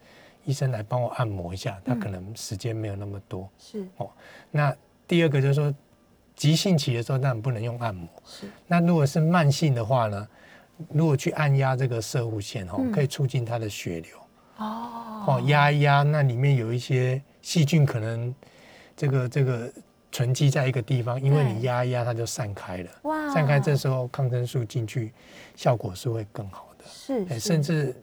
[0.45, 4.11] 医生来帮我按摩一下，他可能时间没有那么多，是，哦，
[4.51, 4.75] 那
[5.07, 5.75] 第二个就是说。
[6.39, 8.09] 急性期的时候，当然不能用按摩。
[8.25, 8.47] 是。
[8.69, 10.29] 那如果是慢性的话呢？
[10.89, 14.17] 如果去按压这个射物线，哈，可以促进它的血流。
[14.59, 15.25] 哦。
[15.27, 18.33] 哦，压一压，那里面有一些细菌可能
[18.97, 19.73] 这个这个
[20.13, 22.91] 存积在一个地方，因为你压一压，它就散开了。
[23.03, 23.33] 哇。
[23.33, 25.13] 散开，这时候抗生素进去，
[25.57, 26.85] 效果是会更好的。
[26.87, 27.39] 是。
[27.41, 27.95] 甚至。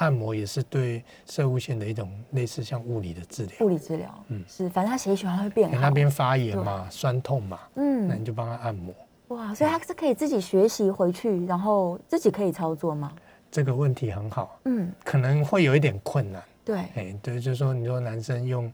[0.00, 5.76] 按摩也是对射物线的一种类似像物理的治疗，物理治疗，嗯，是，反正他血液循环会变好。
[5.80, 8.94] 那边发炎嘛，酸痛嘛，嗯，那你就帮他按摩。
[9.36, 13.12] 哇，所以他是可以自己学习回去，然后自己可以操作吗？
[13.50, 16.40] 这个问题很好，嗯，可能会有一点困难。
[16.64, 18.72] 对，哎，对，就是说你说男生用，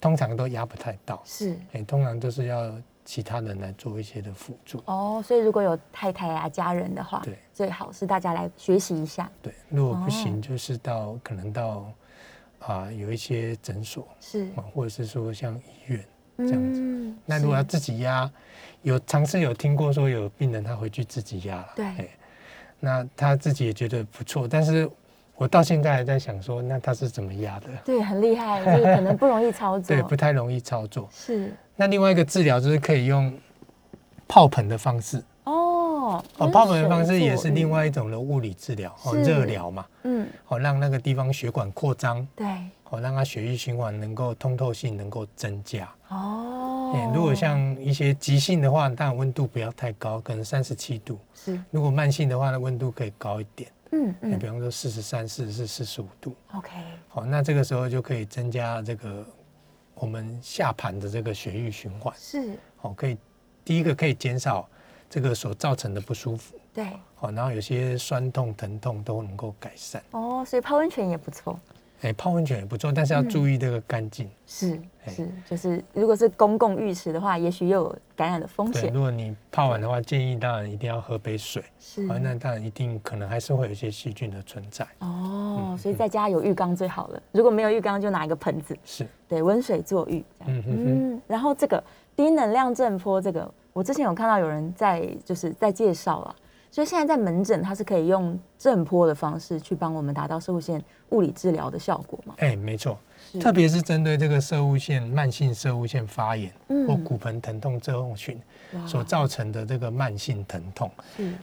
[0.00, 2.72] 通常都压不太到，是，哎，通常都是要。
[3.02, 4.80] 其他人来做一些的辅助。
[4.84, 9.28] 哦，所以如果有太太啊、家人的话，对，最好是大家来学习一下。
[9.42, 11.90] 对，如果不行，就是到可能到
[12.60, 16.04] 啊有一些诊所是，或者是说像医院
[16.36, 17.14] 这样子。
[17.26, 18.30] 那如果要自己压，
[18.82, 22.10] 有尝试有听过说有病人他回去自己压了，对，
[22.78, 24.88] 那他自己也觉得不错，但是
[25.40, 27.68] 我到现在还在想说，那它是怎么压的？
[27.82, 31.50] 对，很厉害，就是可能不容易操作， 对，不太容易操作，是。
[31.76, 33.32] 那另外一个治疗就是可以用
[34.28, 35.16] 泡盆的方式。
[35.44, 42.46] 哦，哦，泡盆的方式也是另外一种的物理治疗哦，热疗嘛，嗯，好让那个地方血管扩张，对，
[42.82, 45.88] 好让它血液循环能够通透性能够增加。
[46.08, 46.94] 哦。
[47.14, 51.18] 如果像一些急性的话，当然温度不要太高，可能三十七度。
[51.34, 51.58] 是。
[51.70, 56.70] 如果慢性的话，那温度可以高一点，嗯嗯，比方说四十三、四十四、四十五度，OK，
[57.08, 59.26] 好，那这个时候就可以增加这个。
[59.94, 62.14] 我们下盘的这个血液循环。
[62.16, 62.56] 是。
[62.80, 63.18] 哦，可以
[63.62, 64.66] 第一个可以减少
[65.10, 70.02] 这个所造成的不舒服，对，好，然后有些酸痛疼痛都能够改善。
[70.12, 71.60] 哦，所以泡温泉也不错。
[72.02, 74.28] 哎，泡温泉也不错，但是要注意这个干净。
[74.46, 78.92] 是是，就是如果是公共浴池的话，也许又有感染的风险。
[78.92, 81.62] 如果你泡完的话，建议当然一定要喝杯水。
[81.78, 84.86] 是，那当然一定可能还是会有一些细菌的存在。
[85.00, 87.22] 哦，所以在家有浴缸最好了。
[87.32, 88.76] 如果没有浴缸，就拿一个盆子。
[88.84, 90.24] 是，对，温水坐浴。
[90.46, 91.22] 嗯嗯。
[91.26, 91.82] 然后这个
[92.16, 96.36] 低能量震波，这个我之前有看到有人在就是在介绍了。
[96.70, 102.34] 所以现在在门诊，它是可以用震波的方式去帮我们达到射物线物理治疗的效果吗？
[102.38, 102.96] 哎，没错，
[103.40, 106.52] 特别是针对这个射物线慢性射物线发炎
[106.86, 108.40] 或骨盆疼痛症候群
[108.86, 110.88] 所造成的这个慢性疼痛。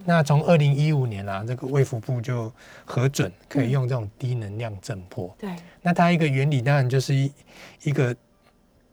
[0.05, 2.49] 那从二零一五年啊，这个卫福部就
[2.85, 5.29] 核准可以用这种低能量震波。
[5.37, 5.53] 对。
[5.81, 7.31] 那它一个原理当然就是一
[7.83, 8.15] 一个，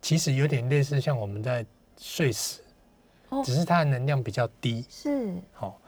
[0.02, 1.64] 其实有点类似像我们在
[1.96, 2.60] 睡死，
[3.44, 4.84] 只是它的能量比较低。
[4.90, 5.32] 是。
[5.52, 5.78] 好。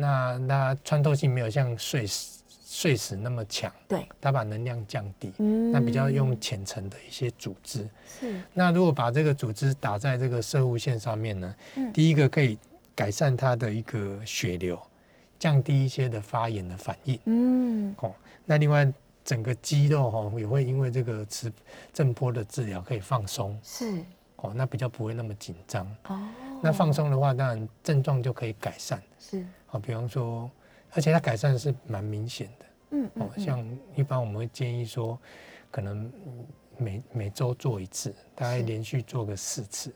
[0.00, 2.38] 那那穿透性没有像碎石
[2.70, 7.88] 碎石那么强，对，它把能量降低，嗯，那比较用浅层的一些组织，
[8.20, 8.40] 是。
[8.54, 12.56] 那如果把这个组织打在这个射物线上面呢，嗯，第一个可以
[12.94, 14.80] 改善它的一个血流，
[15.38, 18.86] 降低一些的发炎的反应，嗯，哦，那另外
[19.24, 21.52] 整个肌肉哈也会因为这个磁
[21.92, 23.98] 震波的治疗可以放松，是，
[24.36, 26.20] 哦，那比较不会那么紧张，哦，
[26.62, 29.44] 那放松的话，当然症状就可以改善，是。
[29.68, 30.50] 好，比方说，
[30.92, 32.66] 而且它改善是蛮明显的。
[32.90, 35.18] 嗯哦，像一般我们会建议说，
[35.70, 36.10] 可能
[36.78, 39.94] 每每周做一次，大概连续做个四次，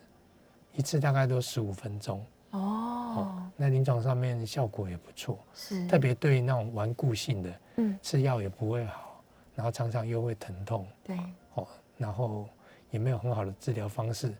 [0.74, 2.24] 一次大概都十五分钟。
[2.50, 3.38] 哦。
[3.56, 5.38] 那临床上面效果也不错。
[5.54, 5.86] 是。
[5.86, 9.22] 特别对那种顽固性的，嗯，吃药也不会好，
[9.54, 10.86] 然后常常又会疼痛。
[11.02, 11.18] 对。
[11.54, 12.46] 哦，然后
[12.90, 14.34] 也没有很好的治疗方式，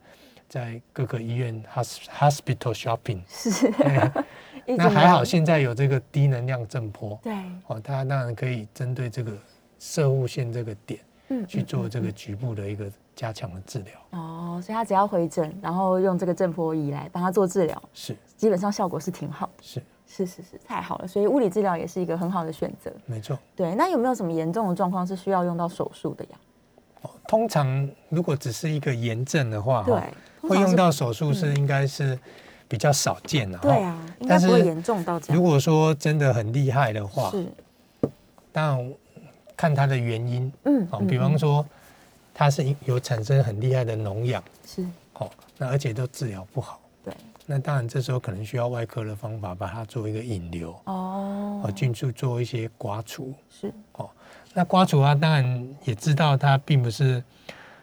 [0.53, 3.23] 在各个医院 hospital shopping。
[3.27, 3.73] 是。
[4.77, 7.35] 那还好，现在有这个低能量震波，对，
[7.69, 9.33] 哦，它当然可以针对这个
[9.79, 12.85] 射物线这个点，嗯，去做这个局部的一个
[13.17, 13.93] 加强的治疗。
[14.11, 19.53] 哦，所以他只要回诊，然后用这个震波仪来帮他做治疗，是，基本上效果是挺好的。
[19.63, 22.93] 是，是是是，太好了，所以物理治疗也是一个很好的选择。
[23.07, 23.39] 没错。
[23.57, 26.31] 对，那有没有什么严重的状况是需要用到手术的呀？
[27.01, 30.01] 哦，通常如果只是一个炎症的话，对，
[30.43, 32.19] 会用到手术是应该是。
[32.69, 35.37] 比较少见了，对啊，应该不会严重到这样。
[35.37, 37.47] 如果说真的很厉害的话，是，
[38.51, 38.95] 当然
[39.55, 41.63] 看它的原因，嗯，好，比方说
[42.33, 44.83] 它是有产生很厉害的脓疡，是，
[45.19, 47.13] 哦，那而且都治疗不好，对，
[47.45, 54.09] 那当然这时候可能需要外科的方法把它做一个引流哦，哦，进去做一些刮除是哦。
[54.55, 57.23] 那刮除啊，当然也知道它并不是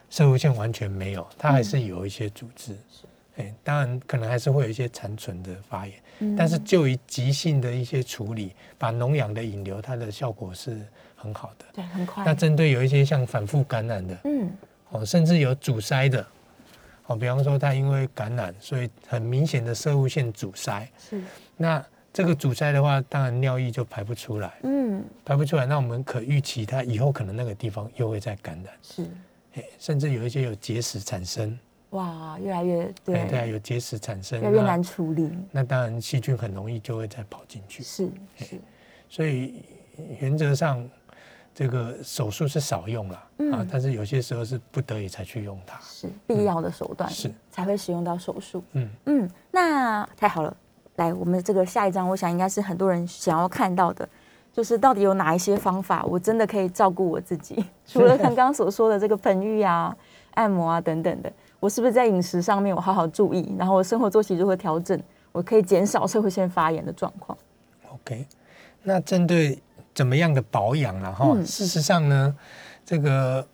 [0.10, 2.74] 射物线完全没有，它还是有一些组织。
[2.74, 3.06] 是，
[3.38, 10.80] 哎，当然可能还是会有一些残存的发炎，嗯、但是就于急性的一些处理，把脓氧的引流，它的效果是
[11.16, 11.66] 很好的。
[11.74, 12.24] 对，很快。
[12.26, 14.52] 那针对有一些像反复感染的，嗯，
[14.90, 16.26] 哦，甚至有阻塞的，
[17.08, 20.90] 哦，比方说它因为感染，所以很明显的射物线阻塞。
[20.98, 21.22] 是，
[21.58, 21.84] 那。
[22.12, 29.08] 这个阻塞的话，当然尿液就排不出来，嗯，排不出来，那我们可预期它以后可能那个地方又会再感染，是，哎，
[29.78, 31.58] 甚至有一些有结石产生，
[31.92, 38.60] 哇，越来越对，对啊，有结石产生，越来越难处理，那当然细菌很容易就会再跑进去，是是，
[39.10, 39.64] 所以
[40.20, 40.88] 原则上
[41.54, 43.16] 这个手术是少用了
[43.52, 47.32] 啊，但是有些时候是不得已才去用它，是必要的手段，是。
[47.52, 48.90] 才会使用到手术，嗯。
[49.06, 50.56] 嗯，那太好了。
[50.96, 54.08] 来，我们这个下一章，我想应该是很多人想要看到的，
[54.52, 57.64] 就是到底有哪一些方法，我真的可以照顾我自己？
[57.86, 59.96] 除了刚刚所说的这个盆浴啊、
[60.36, 65.00] 按摩啊等等的，我是不是在饮食上面我好好注意，然后我生活作息如何调整，
[65.32, 67.38] 我可以减少社会性发炎的状况
[67.94, 68.26] ？OK，
[68.84, 69.62] 那针对
[69.94, 71.14] 怎么样的保养呢？
[71.14, 72.36] 哈，事实上呢，
[72.86, 73.48] 这个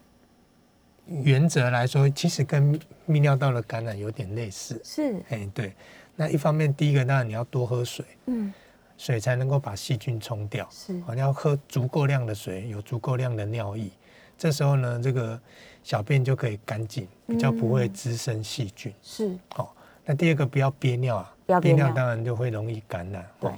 [1.07, 4.79] 原则来说，其实跟泌尿道的感染有点类似。
[4.83, 5.73] 是，哎，对。
[6.17, 8.53] 那一方面，第一个当然你要多喝水，嗯，
[8.97, 10.67] 水才能够把细菌冲掉。
[10.71, 13.89] 是，你要喝足够量的水，有足够量的尿液，
[14.37, 15.39] 这时候呢，这个
[15.83, 18.93] 小便就可以干净，比较不会滋生细菌。
[19.01, 19.67] 是，哦，
[20.05, 23.25] 那第二个不要憋尿啊，憋尿当然就会容易感染。
[23.39, 23.51] 对，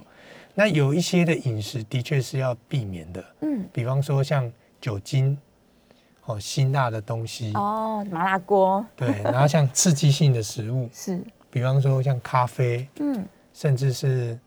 [0.54, 5.38] 那有一些的饮食的确是要避免的，嗯，比方说像酒精，
[6.26, 11.22] 哦，辛辣的东西，哦，麻辣锅，对，然后像刺激性的食物， 是。
[11.50, 14.38] 比方说像咖啡，嗯，甚至是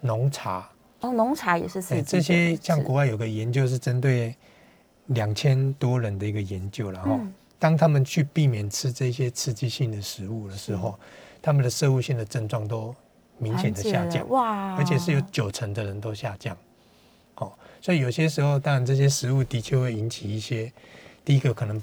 [0.00, 0.68] 浓茶，
[1.00, 1.80] 哦，浓茶也是。
[1.90, 4.34] 哎，这些像国外有个研究是针对
[5.06, 7.18] 两千多人的一个研究，然后
[7.58, 10.98] 当他们去避免吃这些刺激性的食物的时候，
[11.42, 12.94] 他们的射物性的症状都
[13.38, 16.56] 明显的下降，哇，而且是有九成的人都下降。
[17.36, 20.72] 哦，所以有些时候，当然这些食物的确会引起一些，
[21.24, 21.80] 第一个可能。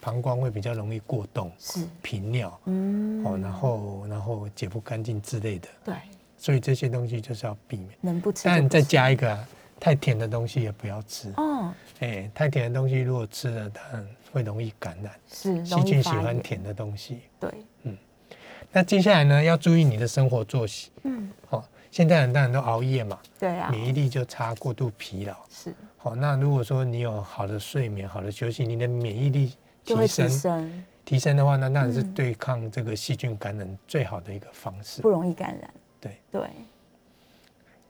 [0.00, 1.84] 膀胱会比较容易过动，是。
[2.02, 5.94] 频尿，嗯，哦，然后然后解不干净之类的，对，
[6.38, 9.38] 所以这些东西就是要避免，能不吃，但再加一个
[9.78, 11.70] 太甜的东西也不要吃，哦，
[12.00, 13.82] 哎，太甜的东西如果吃了，它
[14.32, 17.96] 会容易感染，是细菌喜欢甜的东西，对，嗯，
[18.72, 29.52] 那接下来呢，要注意你的生活作息，嗯，哦，现在很多人都熬夜嘛，对啊，免疫力就差，过度疲劳，是，好，那如果说你有好的睡眠，好的休息，你的免疫力。
[29.84, 30.28] 提升，
[31.02, 31.34] 提升。
[31.34, 35.70] 的话，那当然是对抗这个细菌感染最好的一个方式，不容易感染。
[36.00, 36.42] 对对。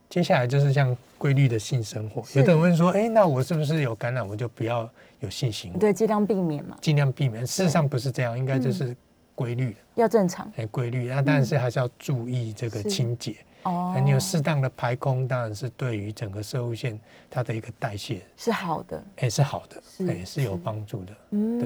[0.09, 4.89] 接下来就是像规律的性生活，有的人问说：“哎，那我是不是有感染，我就不要
[5.21, 6.79] 有性行为？”对，尽量避免嘛。
[6.81, 7.47] 尽量避免。
[7.47, 8.97] 事实上不是这样，应该就是
[9.35, 10.51] 规律，要正常。
[10.57, 11.09] 哎，规律。
[11.09, 13.37] 那当然是还是要注意这个清洁。
[13.65, 21.13] 哦，你有适当的排空，当然是对于整个射物线它的一个代谢是好的，哎，是好的，哎，是有帮助的。
[21.33, 21.59] 嗯，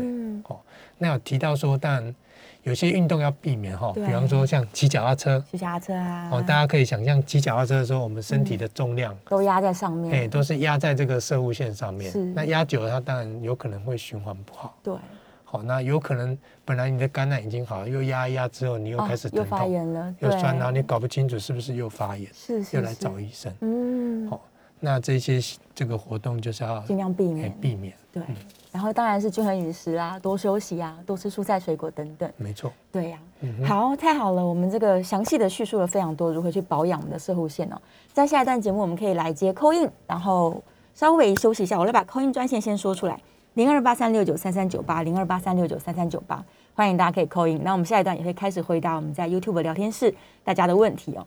[0.43, 0.59] 对，哦，
[0.99, 2.15] 那有提到说，当然
[2.63, 14.95] 有些运动要避免哈，比方说像骑脚踏车，骑脚踏车啊，哦，大家可以想象骑脚踏车的时候，我们身体的重量都压在上面，哎，都是压在这个射物线上面，是，那压久了，它当然有可能会循环不好，对。
[15.45, 23.53] 好，那有可能本来你的感染已经好了，又压一压之后，你又开始又发炎了，又酸，然后你搞不清楚是不是又发炎，是是，又来找医生。
[23.61, 24.41] 嗯，好，
[24.85, 25.41] 那这些
[25.73, 27.95] 这个活动就是要尽量避免，避免。
[28.11, 28.21] 对，
[28.73, 32.29] 然后当然是均衡饮食啊，多休息啊，多吃蔬菜水果等等。
[32.37, 32.73] 没错。
[32.91, 33.19] 对呀，
[33.65, 37.81] 好，太好了，我们这个详细的叙述了非常多如何去保养我们的射护线哦。
[38.13, 40.61] 在下一段节目，我们可以来接扣印，然后
[40.95, 43.19] 稍微休息一下，我来把扣印专线先说出来。
[43.55, 47.63] 零二八三六九三三九八，零二八三六九三三九八，欢迎大家可以扣印。
[47.63, 51.27] 那我们下一段也会开始回答我们在 YouTube 聊天室大家的问题哦。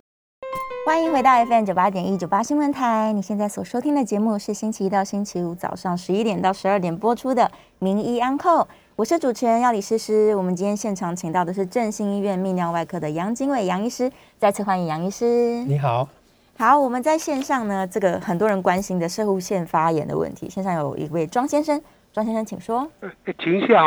[0.86, 7.42] 欢迎回到 FM 九八点一九八新闻台，你现在所收听的节目是星期一到星期五早上十一点到十二点播出的
[7.80, 8.60] 《名医安扣》，
[8.96, 10.36] 我是主持人要李诗诗。
[10.36, 15.64] 我们今天现场请到的是振兴医院泌尿外科的杨经纬杨医师，再次欢迎杨医师。
[15.64, 16.08] 你好，
[16.60, 21.82] 好，我们在线上呢，这个很多人关心的射护腺发炎的问题，线上有一位庄先生。
[22.14, 22.88] 庄先生，请说。
[23.40, 23.84] 停一下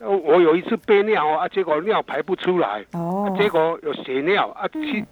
[0.00, 5.02] 哦，我有一次憋尿哦，啊，结果尿排不出来，哦，结果有血尿啊，去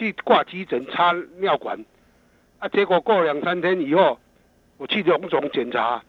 [0.00, 1.78] 去挂急诊插尿管，
[2.58, 4.18] 啊，结果过两三天以后，
[4.78, 6.02] 我去荣总检查，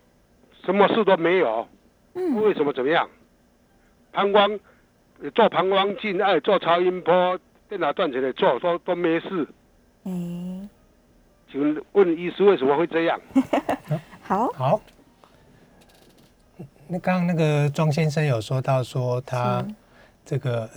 [0.65, 1.67] 什么事都没有，
[2.13, 3.09] 嗯，为什么怎么样？
[4.13, 4.57] 膀胱
[5.35, 7.37] 做膀胱镜，哎，做超音波，
[7.67, 9.45] 电脑断层的做，都都没事。
[10.05, 10.11] 哎，
[11.51, 13.19] 请问问医师为什么会这样？
[14.23, 14.81] 好，好。
[16.87, 19.65] 那刚刚那个庄先生有说到说他
[20.23, 20.69] 这个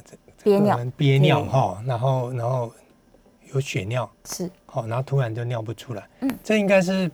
[0.43, 2.73] 憋尿憋尿哈，然后然后
[3.55, 4.51] 有血尿是。
[4.67, 7.11] 好，然后突然就尿不出来，嗯，这应该是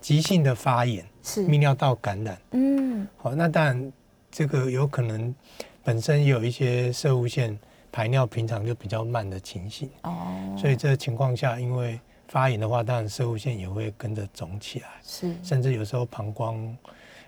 [0.00, 1.46] 急性的发炎是。
[1.46, 3.92] 泌尿道感染，嗯，好，那当然
[4.30, 5.34] 这个有可能
[5.82, 7.58] 本身有一些射物腺
[7.92, 11.98] 排尿平常就比较慢的情形哦，所以这情况下因为
[12.28, 15.34] 发炎的话，当然射物腺也会跟着肿起来，是。
[15.42, 16.76] 甚至有时候膀胱。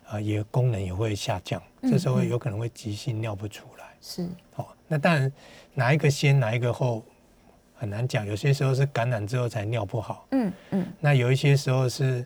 [0.05, 3.84] 啊，也功能也会下降，这时候有可能会急性尿不出来。
[4.03, 5.32] 是，哦，那当然
[5.72, 7.03] 哪一个先哪一个后
[7.83, 10.24] 很难讲，有些时候是感染之后才尿不好。
[10.30, 10.87] 嗯嗯。
[11.01, 12.24] 那有一些时候是，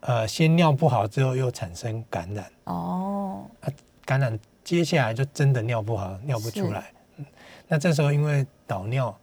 [0.00, 2.50] 呃，先尿不好之后又产生感染。
[2.64, 3.44] 哦。
[3.60, 3.68] 啊，
[4.06, 6.90] 感染接下来就真的尿不好，尿不出来。
[7.18, 7.26] 嗯。
[7.68, 9.14] 那这时候因为导尿，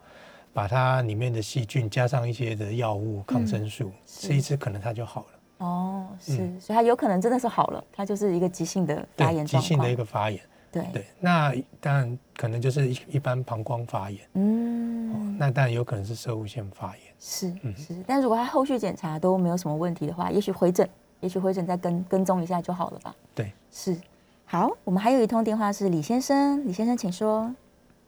[0.52, 5.66] 把它里面的细菌加上一些的药物、抗生素，吃一吃可能它就好了。
[5.66, 10.40] 哦，是，所以它有可能真的是好了，它就是一个急性的发炎急性的一个发炎。
[10.72, 14.20] 对对，那当然可能就是一一般膀胱发炎。
[14.34, 17.06] 嗯，那当然有可能是射物腺发炎。
[17.18, 20.86] 是是，但如果他后续检查都没有什么问题的话，也许回诊，
[21.20, 23.14] 也许回诊再跟跟踪一下就好了吧。
[23.34, 23.96] 对，是。
[24.44, 27.40] 好，我们还有一通电话是李先生，李先生请说。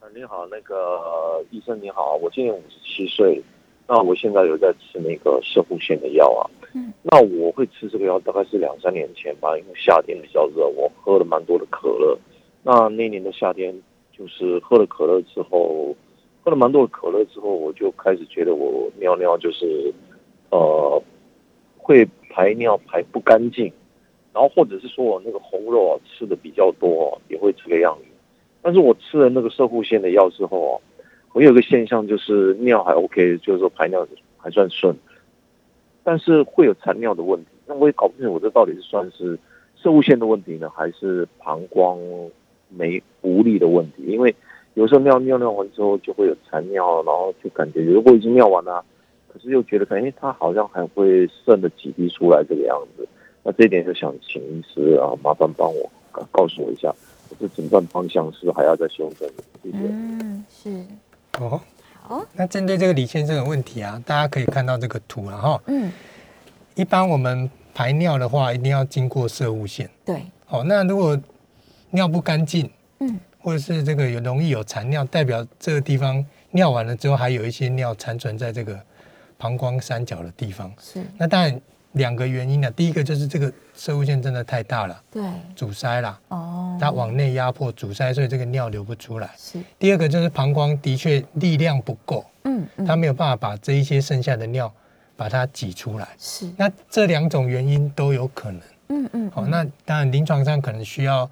[0.00, 3.42] 啊，你好，那个医生你好，我今年五十七岁，
[3.88, 6.50] 那我现在有在吃那个射护腺的药啊。
[6.74, 12.16] 嗯，那我会吃这个药，大概是两三年前吧，因为夏天比较热，我喝了蛮多的可乐。
[12.70, 13.74] 那那年的夏天，
[14.12, 15.96] 就是喝了可乐之后，
[16.44, 19.90] 喝了蛮多可乐之后，我就开始觉得我尿尿就是，
[20.50, 21.02] 呃，
[21.78, 23.72] 会排尿排不干净，
[24.34, 28.04] 然后或者是说我那个红肉啊吃的比较多，也会这个样子。
[28.60, 30.78] 但是我吃了那个射护腺的药之后，
[31.32, 34.06] 我有个现象就是尿还 OK，就是说排尿
[34.36, 34.94] 还算顺。
[36.04, 39.38] 但是会有残尿的问题，那我也搞不清楚我这到底是算是
[39.74, 41.98] 射物线的问题呢，还是膀胱
[42.68, 44.04] 没无力的问题？
[44.06, 44.34] 因为
[44.74, 48.84] 有时候尿尿尿完之后就会有残尿，然后就感觉如果已经尿完了，
[49.32, 53.08] 可是又觉得哎，它好像还会剩了几滴出来这个样子。
[53.42, 55.90] 那这一点就想请医师啊，麻烦帮我
[56.30, 56.94] 告诉我一下，
[57.38, 59.28] 这诊断方向是还要再修正。
[59.62, 59.78] 谢谢。
[59.78, 60.84] 嗯，是。
[61.40, 61.60] 哦。
[62.32, 65.60] 那针对这个李先生的问题啊，大家可以看到这个图了哈。
[65.66, 65.92] 嗯，
[66.74, 69.90] 一般我们排尿的话，一定要经过射物线。
[70.06, 70.22] 对。
[70.46, 71.18] 好，那如果
[71.90, 72.70] 尿不干净，
[73.00, 78.78] 嗯，或者是这个有容易有残尿，代表这个地方尿完了之后，还有一些尿残存在这个
[79.36, 80.72] 膀胱三角的地方。
[80.80, 81.04] 是。
[81.16, 81.60] 那当然。
[81.92, 85.22] 两个原因呢，第一个就是这个射物线真的太大了，对，
[85.56, 89.30] 阻塞了，哦，它往内压迫阻塞，所以这个尿流不出来。
[89.38, 89.58] 是。
[89.78, 94.72] 第二个就是膀胱的确力量不够，嗯，它没有办法把这一些剩下的尿
[95.16, 96.06] 把它挤出来。
[96.18, 96.48] 是。
[96.58, 99.30] 那这两种原因都有可能，嗯嗯。
[99.30, 101.28] 好，那当然临床上可能需要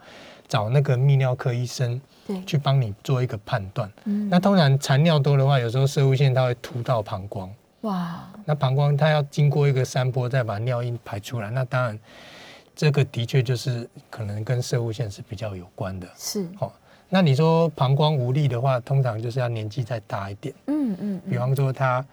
[0.49, 3.90] 找那个泌尿科医生，对，去帮你做一个判断。
[4.05, 4.28] 嗯。
[4.28, 7.53] 那通常残尿多的话，有时候射物线它会突到膀胱。
[7.82, 11.99] 哇，那膀胱它要经过一个山坡，再把尿液排出来，那当然
[12.74, 16.09] 这个的确就是可能跟射物线是比较有关的。
[16.16, 16.72] 是，好，
[17.09, 20.55] 那你说膀胱无力的话，通常就是要年纪再大一点。
[20.66, 22.05] 嗯嗯，比方说他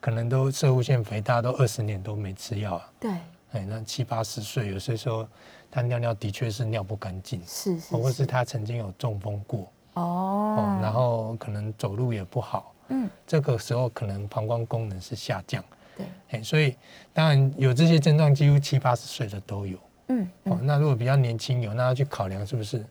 [0.00, 2.90] 可能都射物线肥大，都二十年都没吃药啊。
[2.98, 3.10] 对，
[3.52, 5.26] 哎，那七八十岁，有些时候
[5.72, 9.68] 他尿尿的确是尿不干净，是，或是他曾经有中风过。
[9.94, 12.72] 哦，然后可能走路也不好。
[12.88, 15.64] 嗯，这个时候可能膀胱功能是下降，
[15.96, 16.76] 对，哎，所以
[17.12, 22.84] 当然有这些症状，几乎七八十岁的都有，嗯，哦，那如果比较年轻有，那要去考量是不是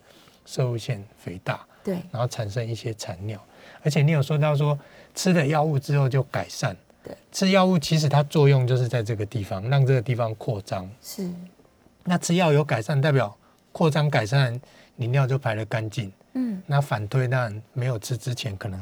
[0.45, 3.39] 射物腺肥大，对，然后产生一些残尿，
[3.83, 4.77] 而且你有说到说
[5.13, 11.29] 吃了药物之后就改善，对，吃药物其实它作用就是在这个地方让这个地方扩张，是，
[12.03, 13.35] 那吃药有改善，代表
[13.71, 14.59] 扩张改善，
[14.95, 18.79] 你尿就排得干净，嗯，那反推当然没有吃之前可能。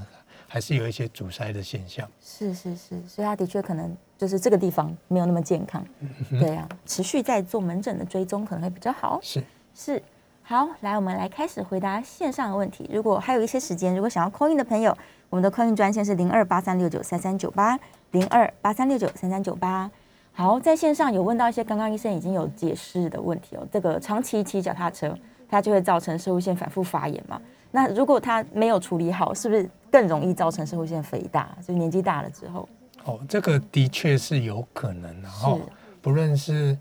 [0.51, 5.85] 还是有一些阻塞的现象，是是是，所以他的确可能就是这个地方没有那么健康，
[6.31, 9.19] 对啊，持续在做门诊的追踪可能会比较好。
[9.21, 9.43] 是
[9.75, 10.01] 是，
[10.41, 12.89] 好，来我们来开始回答线上的问题。
[12.91, 14.97] 如果还有一些时间，如果想要 call in 的朋友，
[15.29, 19.91] 我们的 call in 专线是零二八三六九三三九八零二八三六九三三九八。
[20.39, 25.13] 好，在线上有问到一些刚刚医生已经有解释的问题哦，这个长期骑脚踏车，
[25.49, 27.41] 它就会造成射物腺反复发炎嘛？
[27.71, 31.53] 那如果它没有处理好，是不是更容易造成社会腺肥大？
[31.67, 32.69] 就年纪大了之后，
[33.03, 35.57] 哦，这个的确是有可能的哈。
[36.01, 36.77] 不论是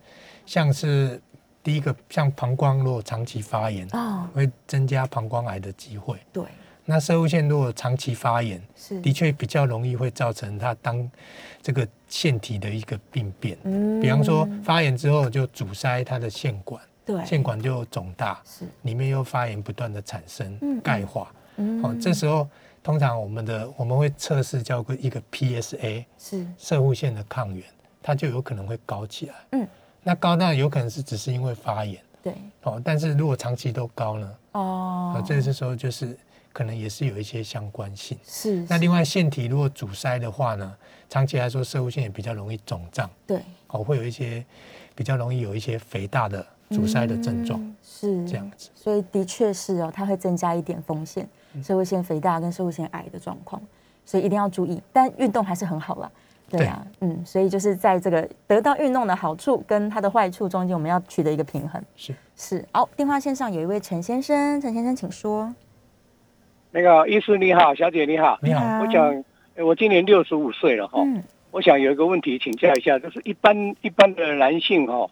[0.46, 1.20] 像是
[1.60, 6.16] 第一个，像膀胱如果长期发炎啊，会增加膀胱癌的机会。
[6.32, 6.44] 对。
[6.90, 11.06] 那射物线如果长期发炎，是的确比较容易会造成它当
[11.60, 13.58] 这个腺体的一个病变。
[13.64, 21.30] 嗯，比方说发炎之后就阻塞它的腺管，对，腺管就肿大，是里面又发炎不断的产生钙化。
[21.56, 22.48] 嗯，好，这时候
[22.82, 27.62] 通常我们的我们会测试叫做一个 PSA，是射物线的抗原，
[28.02, 29.34] 它就有可能会高起来。
[29.52, 29.68] 嗯，
[30.02, 32.00] 那高当然有可能是只是因为发炎。
[32.22, 32.32] 对，
[32.62, 34.34] 哦，但是如果长期都高呢？
[34.52, 36.16] 哦，这时候就是。
[36.58, 38.18] 可能也是有一些相关性。
[38.26, 38.66] 是。
[38.68, 40.74] 那另外腺体如果阻塞的话呢，
[41.08, 43.08] 长期来说，射物腺也比较容易肿胀。
[43.28, 43.40] 对。
[43.68, 44.44] 哦，会有一些
[44.96, 47.64] 比较容易有一些肥大的阻塞的症状。
[47.80, 48.28] 是。
[48.28, 48.70] 这样子。
[48.74, 51.28] 所以的确是哦，它会增加一点风险，
[51.62, 53.62] 射物腺肥大跟射物腺癌的状况，
[54.04, 54.82] 所以一定要注意。
[54.92, 56.10] 但运动还是很好啦。
[56.50, 56.84] 对啊。
[57.02, 61.80] 嗯，所以就是在这个得到运动的好处跟它的坏处中间，我们要取得一个平衡。
[61.94, 62.12] 是。
[62.36, 62.68] 是。
[62.72, 65.54] 好，电话线上有一位陈先生，陈先生请说。
[66.70, 68.60] 那个医师你好，小姐你好，你好。
[68.80, 69.24] 我想，
[69.56, 71.02] 我今年六十五岁了哈，
[71.50, 75.08] 我想有一个问题请教一下，就是一般一般的男性哈，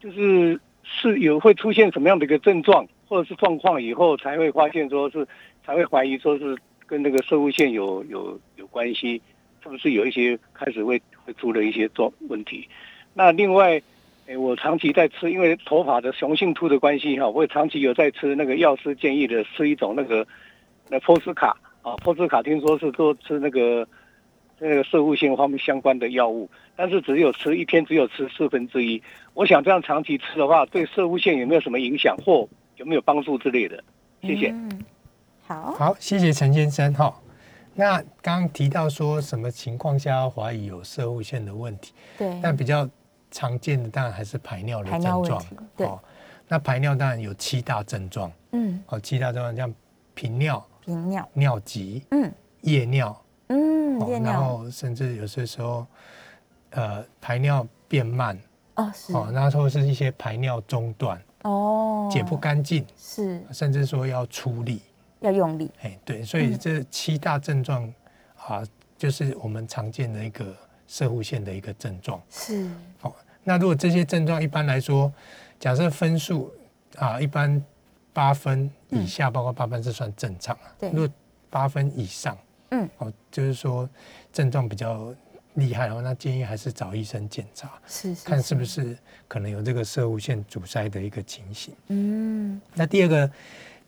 [0.00, 5.26] 就是是有会出现什么样的一个症状或者是状况以后才会发现说是
[5.64, 9.22] 才会怀疑说是跟那个射物线有有有关系，
[9.62, 12.68] 是不是有一些开始会会出了一些状问题？
[13.14, 13.80] 那另外，
[14.26, 20.26] 哎，我长期在吃，因为头发的雄性秃的关系哈，我长期有在吃那个药师建议的吃一种那个。
[20.90, 23.86] 那波斯卡啊，波斯卡听说是做吃那个
[24.58, 29.02] 那个射物性方面相关的药物，但是只有吃一天，只有吃四分之一。
[29.32, 33.82] 我想这样长期吃的话，对射物线有没有什么影响或有没有帮助之类的？
[34.20, 34.48] 谢谢。
[34.50, 34.84] 嗯，
[35.46, 37.14] 好，好，谢谢陈先生哈。
[37.72, 41.94] 那刚刚提到说什么情况下怀疑有射物线的问题？
[42.18, 42.86] 对，但比较
[43.30, 45.42] 常见的当然还是排尿的症状。
[45.76, 45.88] 对，
[46.48, 48.30] 那排尿当然有七大症状。
[48.52, 49.72] 嗯，哦，七大症状像
[50.14, 50.62] 频尿。
[50.84, 55.86] 频尿、尿急，嗯，夜尿，嗯，夜尿，然后甚至有些时候，
[56.70, 58.38] 呃，排尿变慢，
[58.76, 64.80] 哦，是，哦，然后是一些排尿中断，哦，解不干净，是，甚至说要出力，
[65.20, 67.92] 要用力，哎，对，所以这七大症状
[68.36, 68.62] 啊，
[68.96, 70.54] 就是我们常见的一个
[70.86, 72.68] 射护线的一个症状，是，
[73.02, 73.12] 哦，
[73.44, 75.12] 那如果这些症状一般来说，
[75.58, 76.52] 假设分数
[76.96, 77.62] 啊，一般。
[78.12, 80.74] 八分以下，包括八分是算正常啊。
[80.78, 81.08] 对，如果
[81.48, 82.36] 八分以上，
[82.70, 83.88] 嗯，哦，就是说
[84.32, 85.14] 症状比较
[85.54, 91.74] 厉害的话，那建议还是找医生检查，是看是不是可能有这个射物线阻塞的一个情形。
[91.88, 93.30] 嗯，那第二个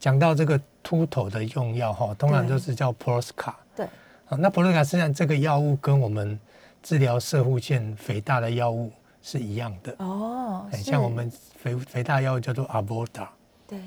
[0.00, 3.86] 讲到这个秃头的用药哈，通常都是叫 p r o s a 对，
[4.28, 6.38] 啊，那 p r o s a 实际上这个药物跟我们
[6.82, 8.90] 治疗射物线肥大的药物
[9.22, 13.28] 是一样的哦，很像我们肥肥大药物叫做 a b o t a
[13.68, 13.78] 对。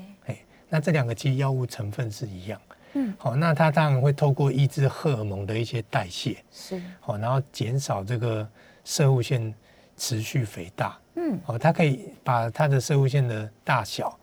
[0.68, 2.60] 那这两个其实药物成分是一样，
[2.94, 8.46] 嗯，好，那它当然会透过抑制荷尔蒙的一些代谢，是，好，然后减少这个
[8.84, 9.54] 射物线
[9.96, 14.18] 持续肥大，嗯，好，它可以把它的射物线的大小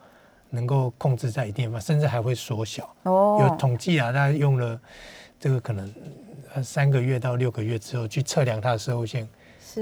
[0.50, 2.94] 能够控制在一定方，甚至还会缩小。
[3.04, 4.80] 哦，有统计啊，大家用了
[5.40, 5.94] 这个可能
[6.54, 9.28] 呃三个月到六个月之后去测量它的射物线，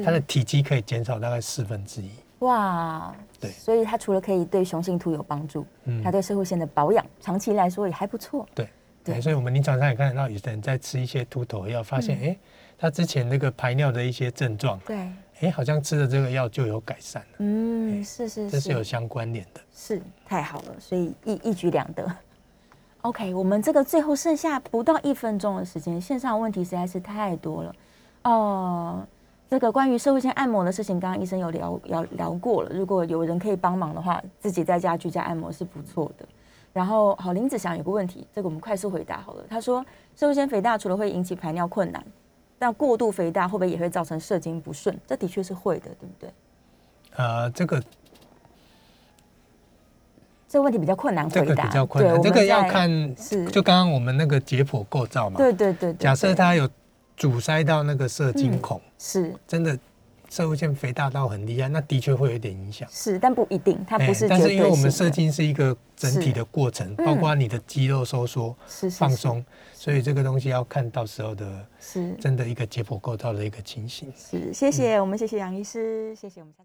[0.06, 2.12] 它的体积可以减少大概四分之一。
[2.42, 8.48] 哇，对，所以它除了可以对雄性秃有帮助，嗯，它对射会线的保养，长期来说也还不错。
[8.56, 8.68] 对，
[9.04, 12.38] 对，所以我们临床上也看得到，有的人在吃一些秃头药，发现，哎，
[12.80, 15.08] 他之前那个排尿的一些症状，对，
[15.42, 17.36] 哎，好像吃了这个药就有改善了。
[17.38, 19.62] 嗯，是是，这是有相关联的。
[19.72, 22.12] 是，太好了，所以一一举两得。
[23.02, 27.76] OK，我们这个最后剩下不到一分钟的时间，线上问题实在是太多了，
[28.24, 29.08] 哦。
[29.52, 32.70] 这个关于社会性按摩的事情，刚刚医生有聊聊聊过了。
[32.74, 36.26] 如果有人可以帮忙的话，自己在家居家按摩是不错的。
[36.72, 39.44] 然后，好，林子祥有个问题，这个我们快速回答好了。
[39.50, 39.86] 他说，
[40.16, 42.02] 社会性肥大除了会引起排尿困难，
[42.58, 44.98] 但过度肥大会不会也会造成射精不顺？
[45.06, 46.30] 这的确是会的，对不对？
[47.18, 47.84] 呃，这个
[50.48, 52.22] 这个问题比较困难回答，比较困难。
[52.22, 55.36] 这个要看是就刚刚我们那个解剖构造嘛？
[55.36, 55.94] 对对对。
[55.96, 56.70] 假设他有。
[57.22, 59.78] 阻塞到那个射精孔，是真的，
[60.28, 62.90] 射物线肥大到很厉害，那的确会有点影响。
[62.92, 64.28] 是，但不一定，它不是。
[64.28, 68.58] 但是因为我们射精是一个整体的过程，包括你的肌肉收缩、
[68.98, 74.12] 放松，所以这个东西要看到时候的，是真的一个解剖构造的一个情形。
[74.18, 76.56] 是，谢谢我们，谢谢杨医师，谢谢我们。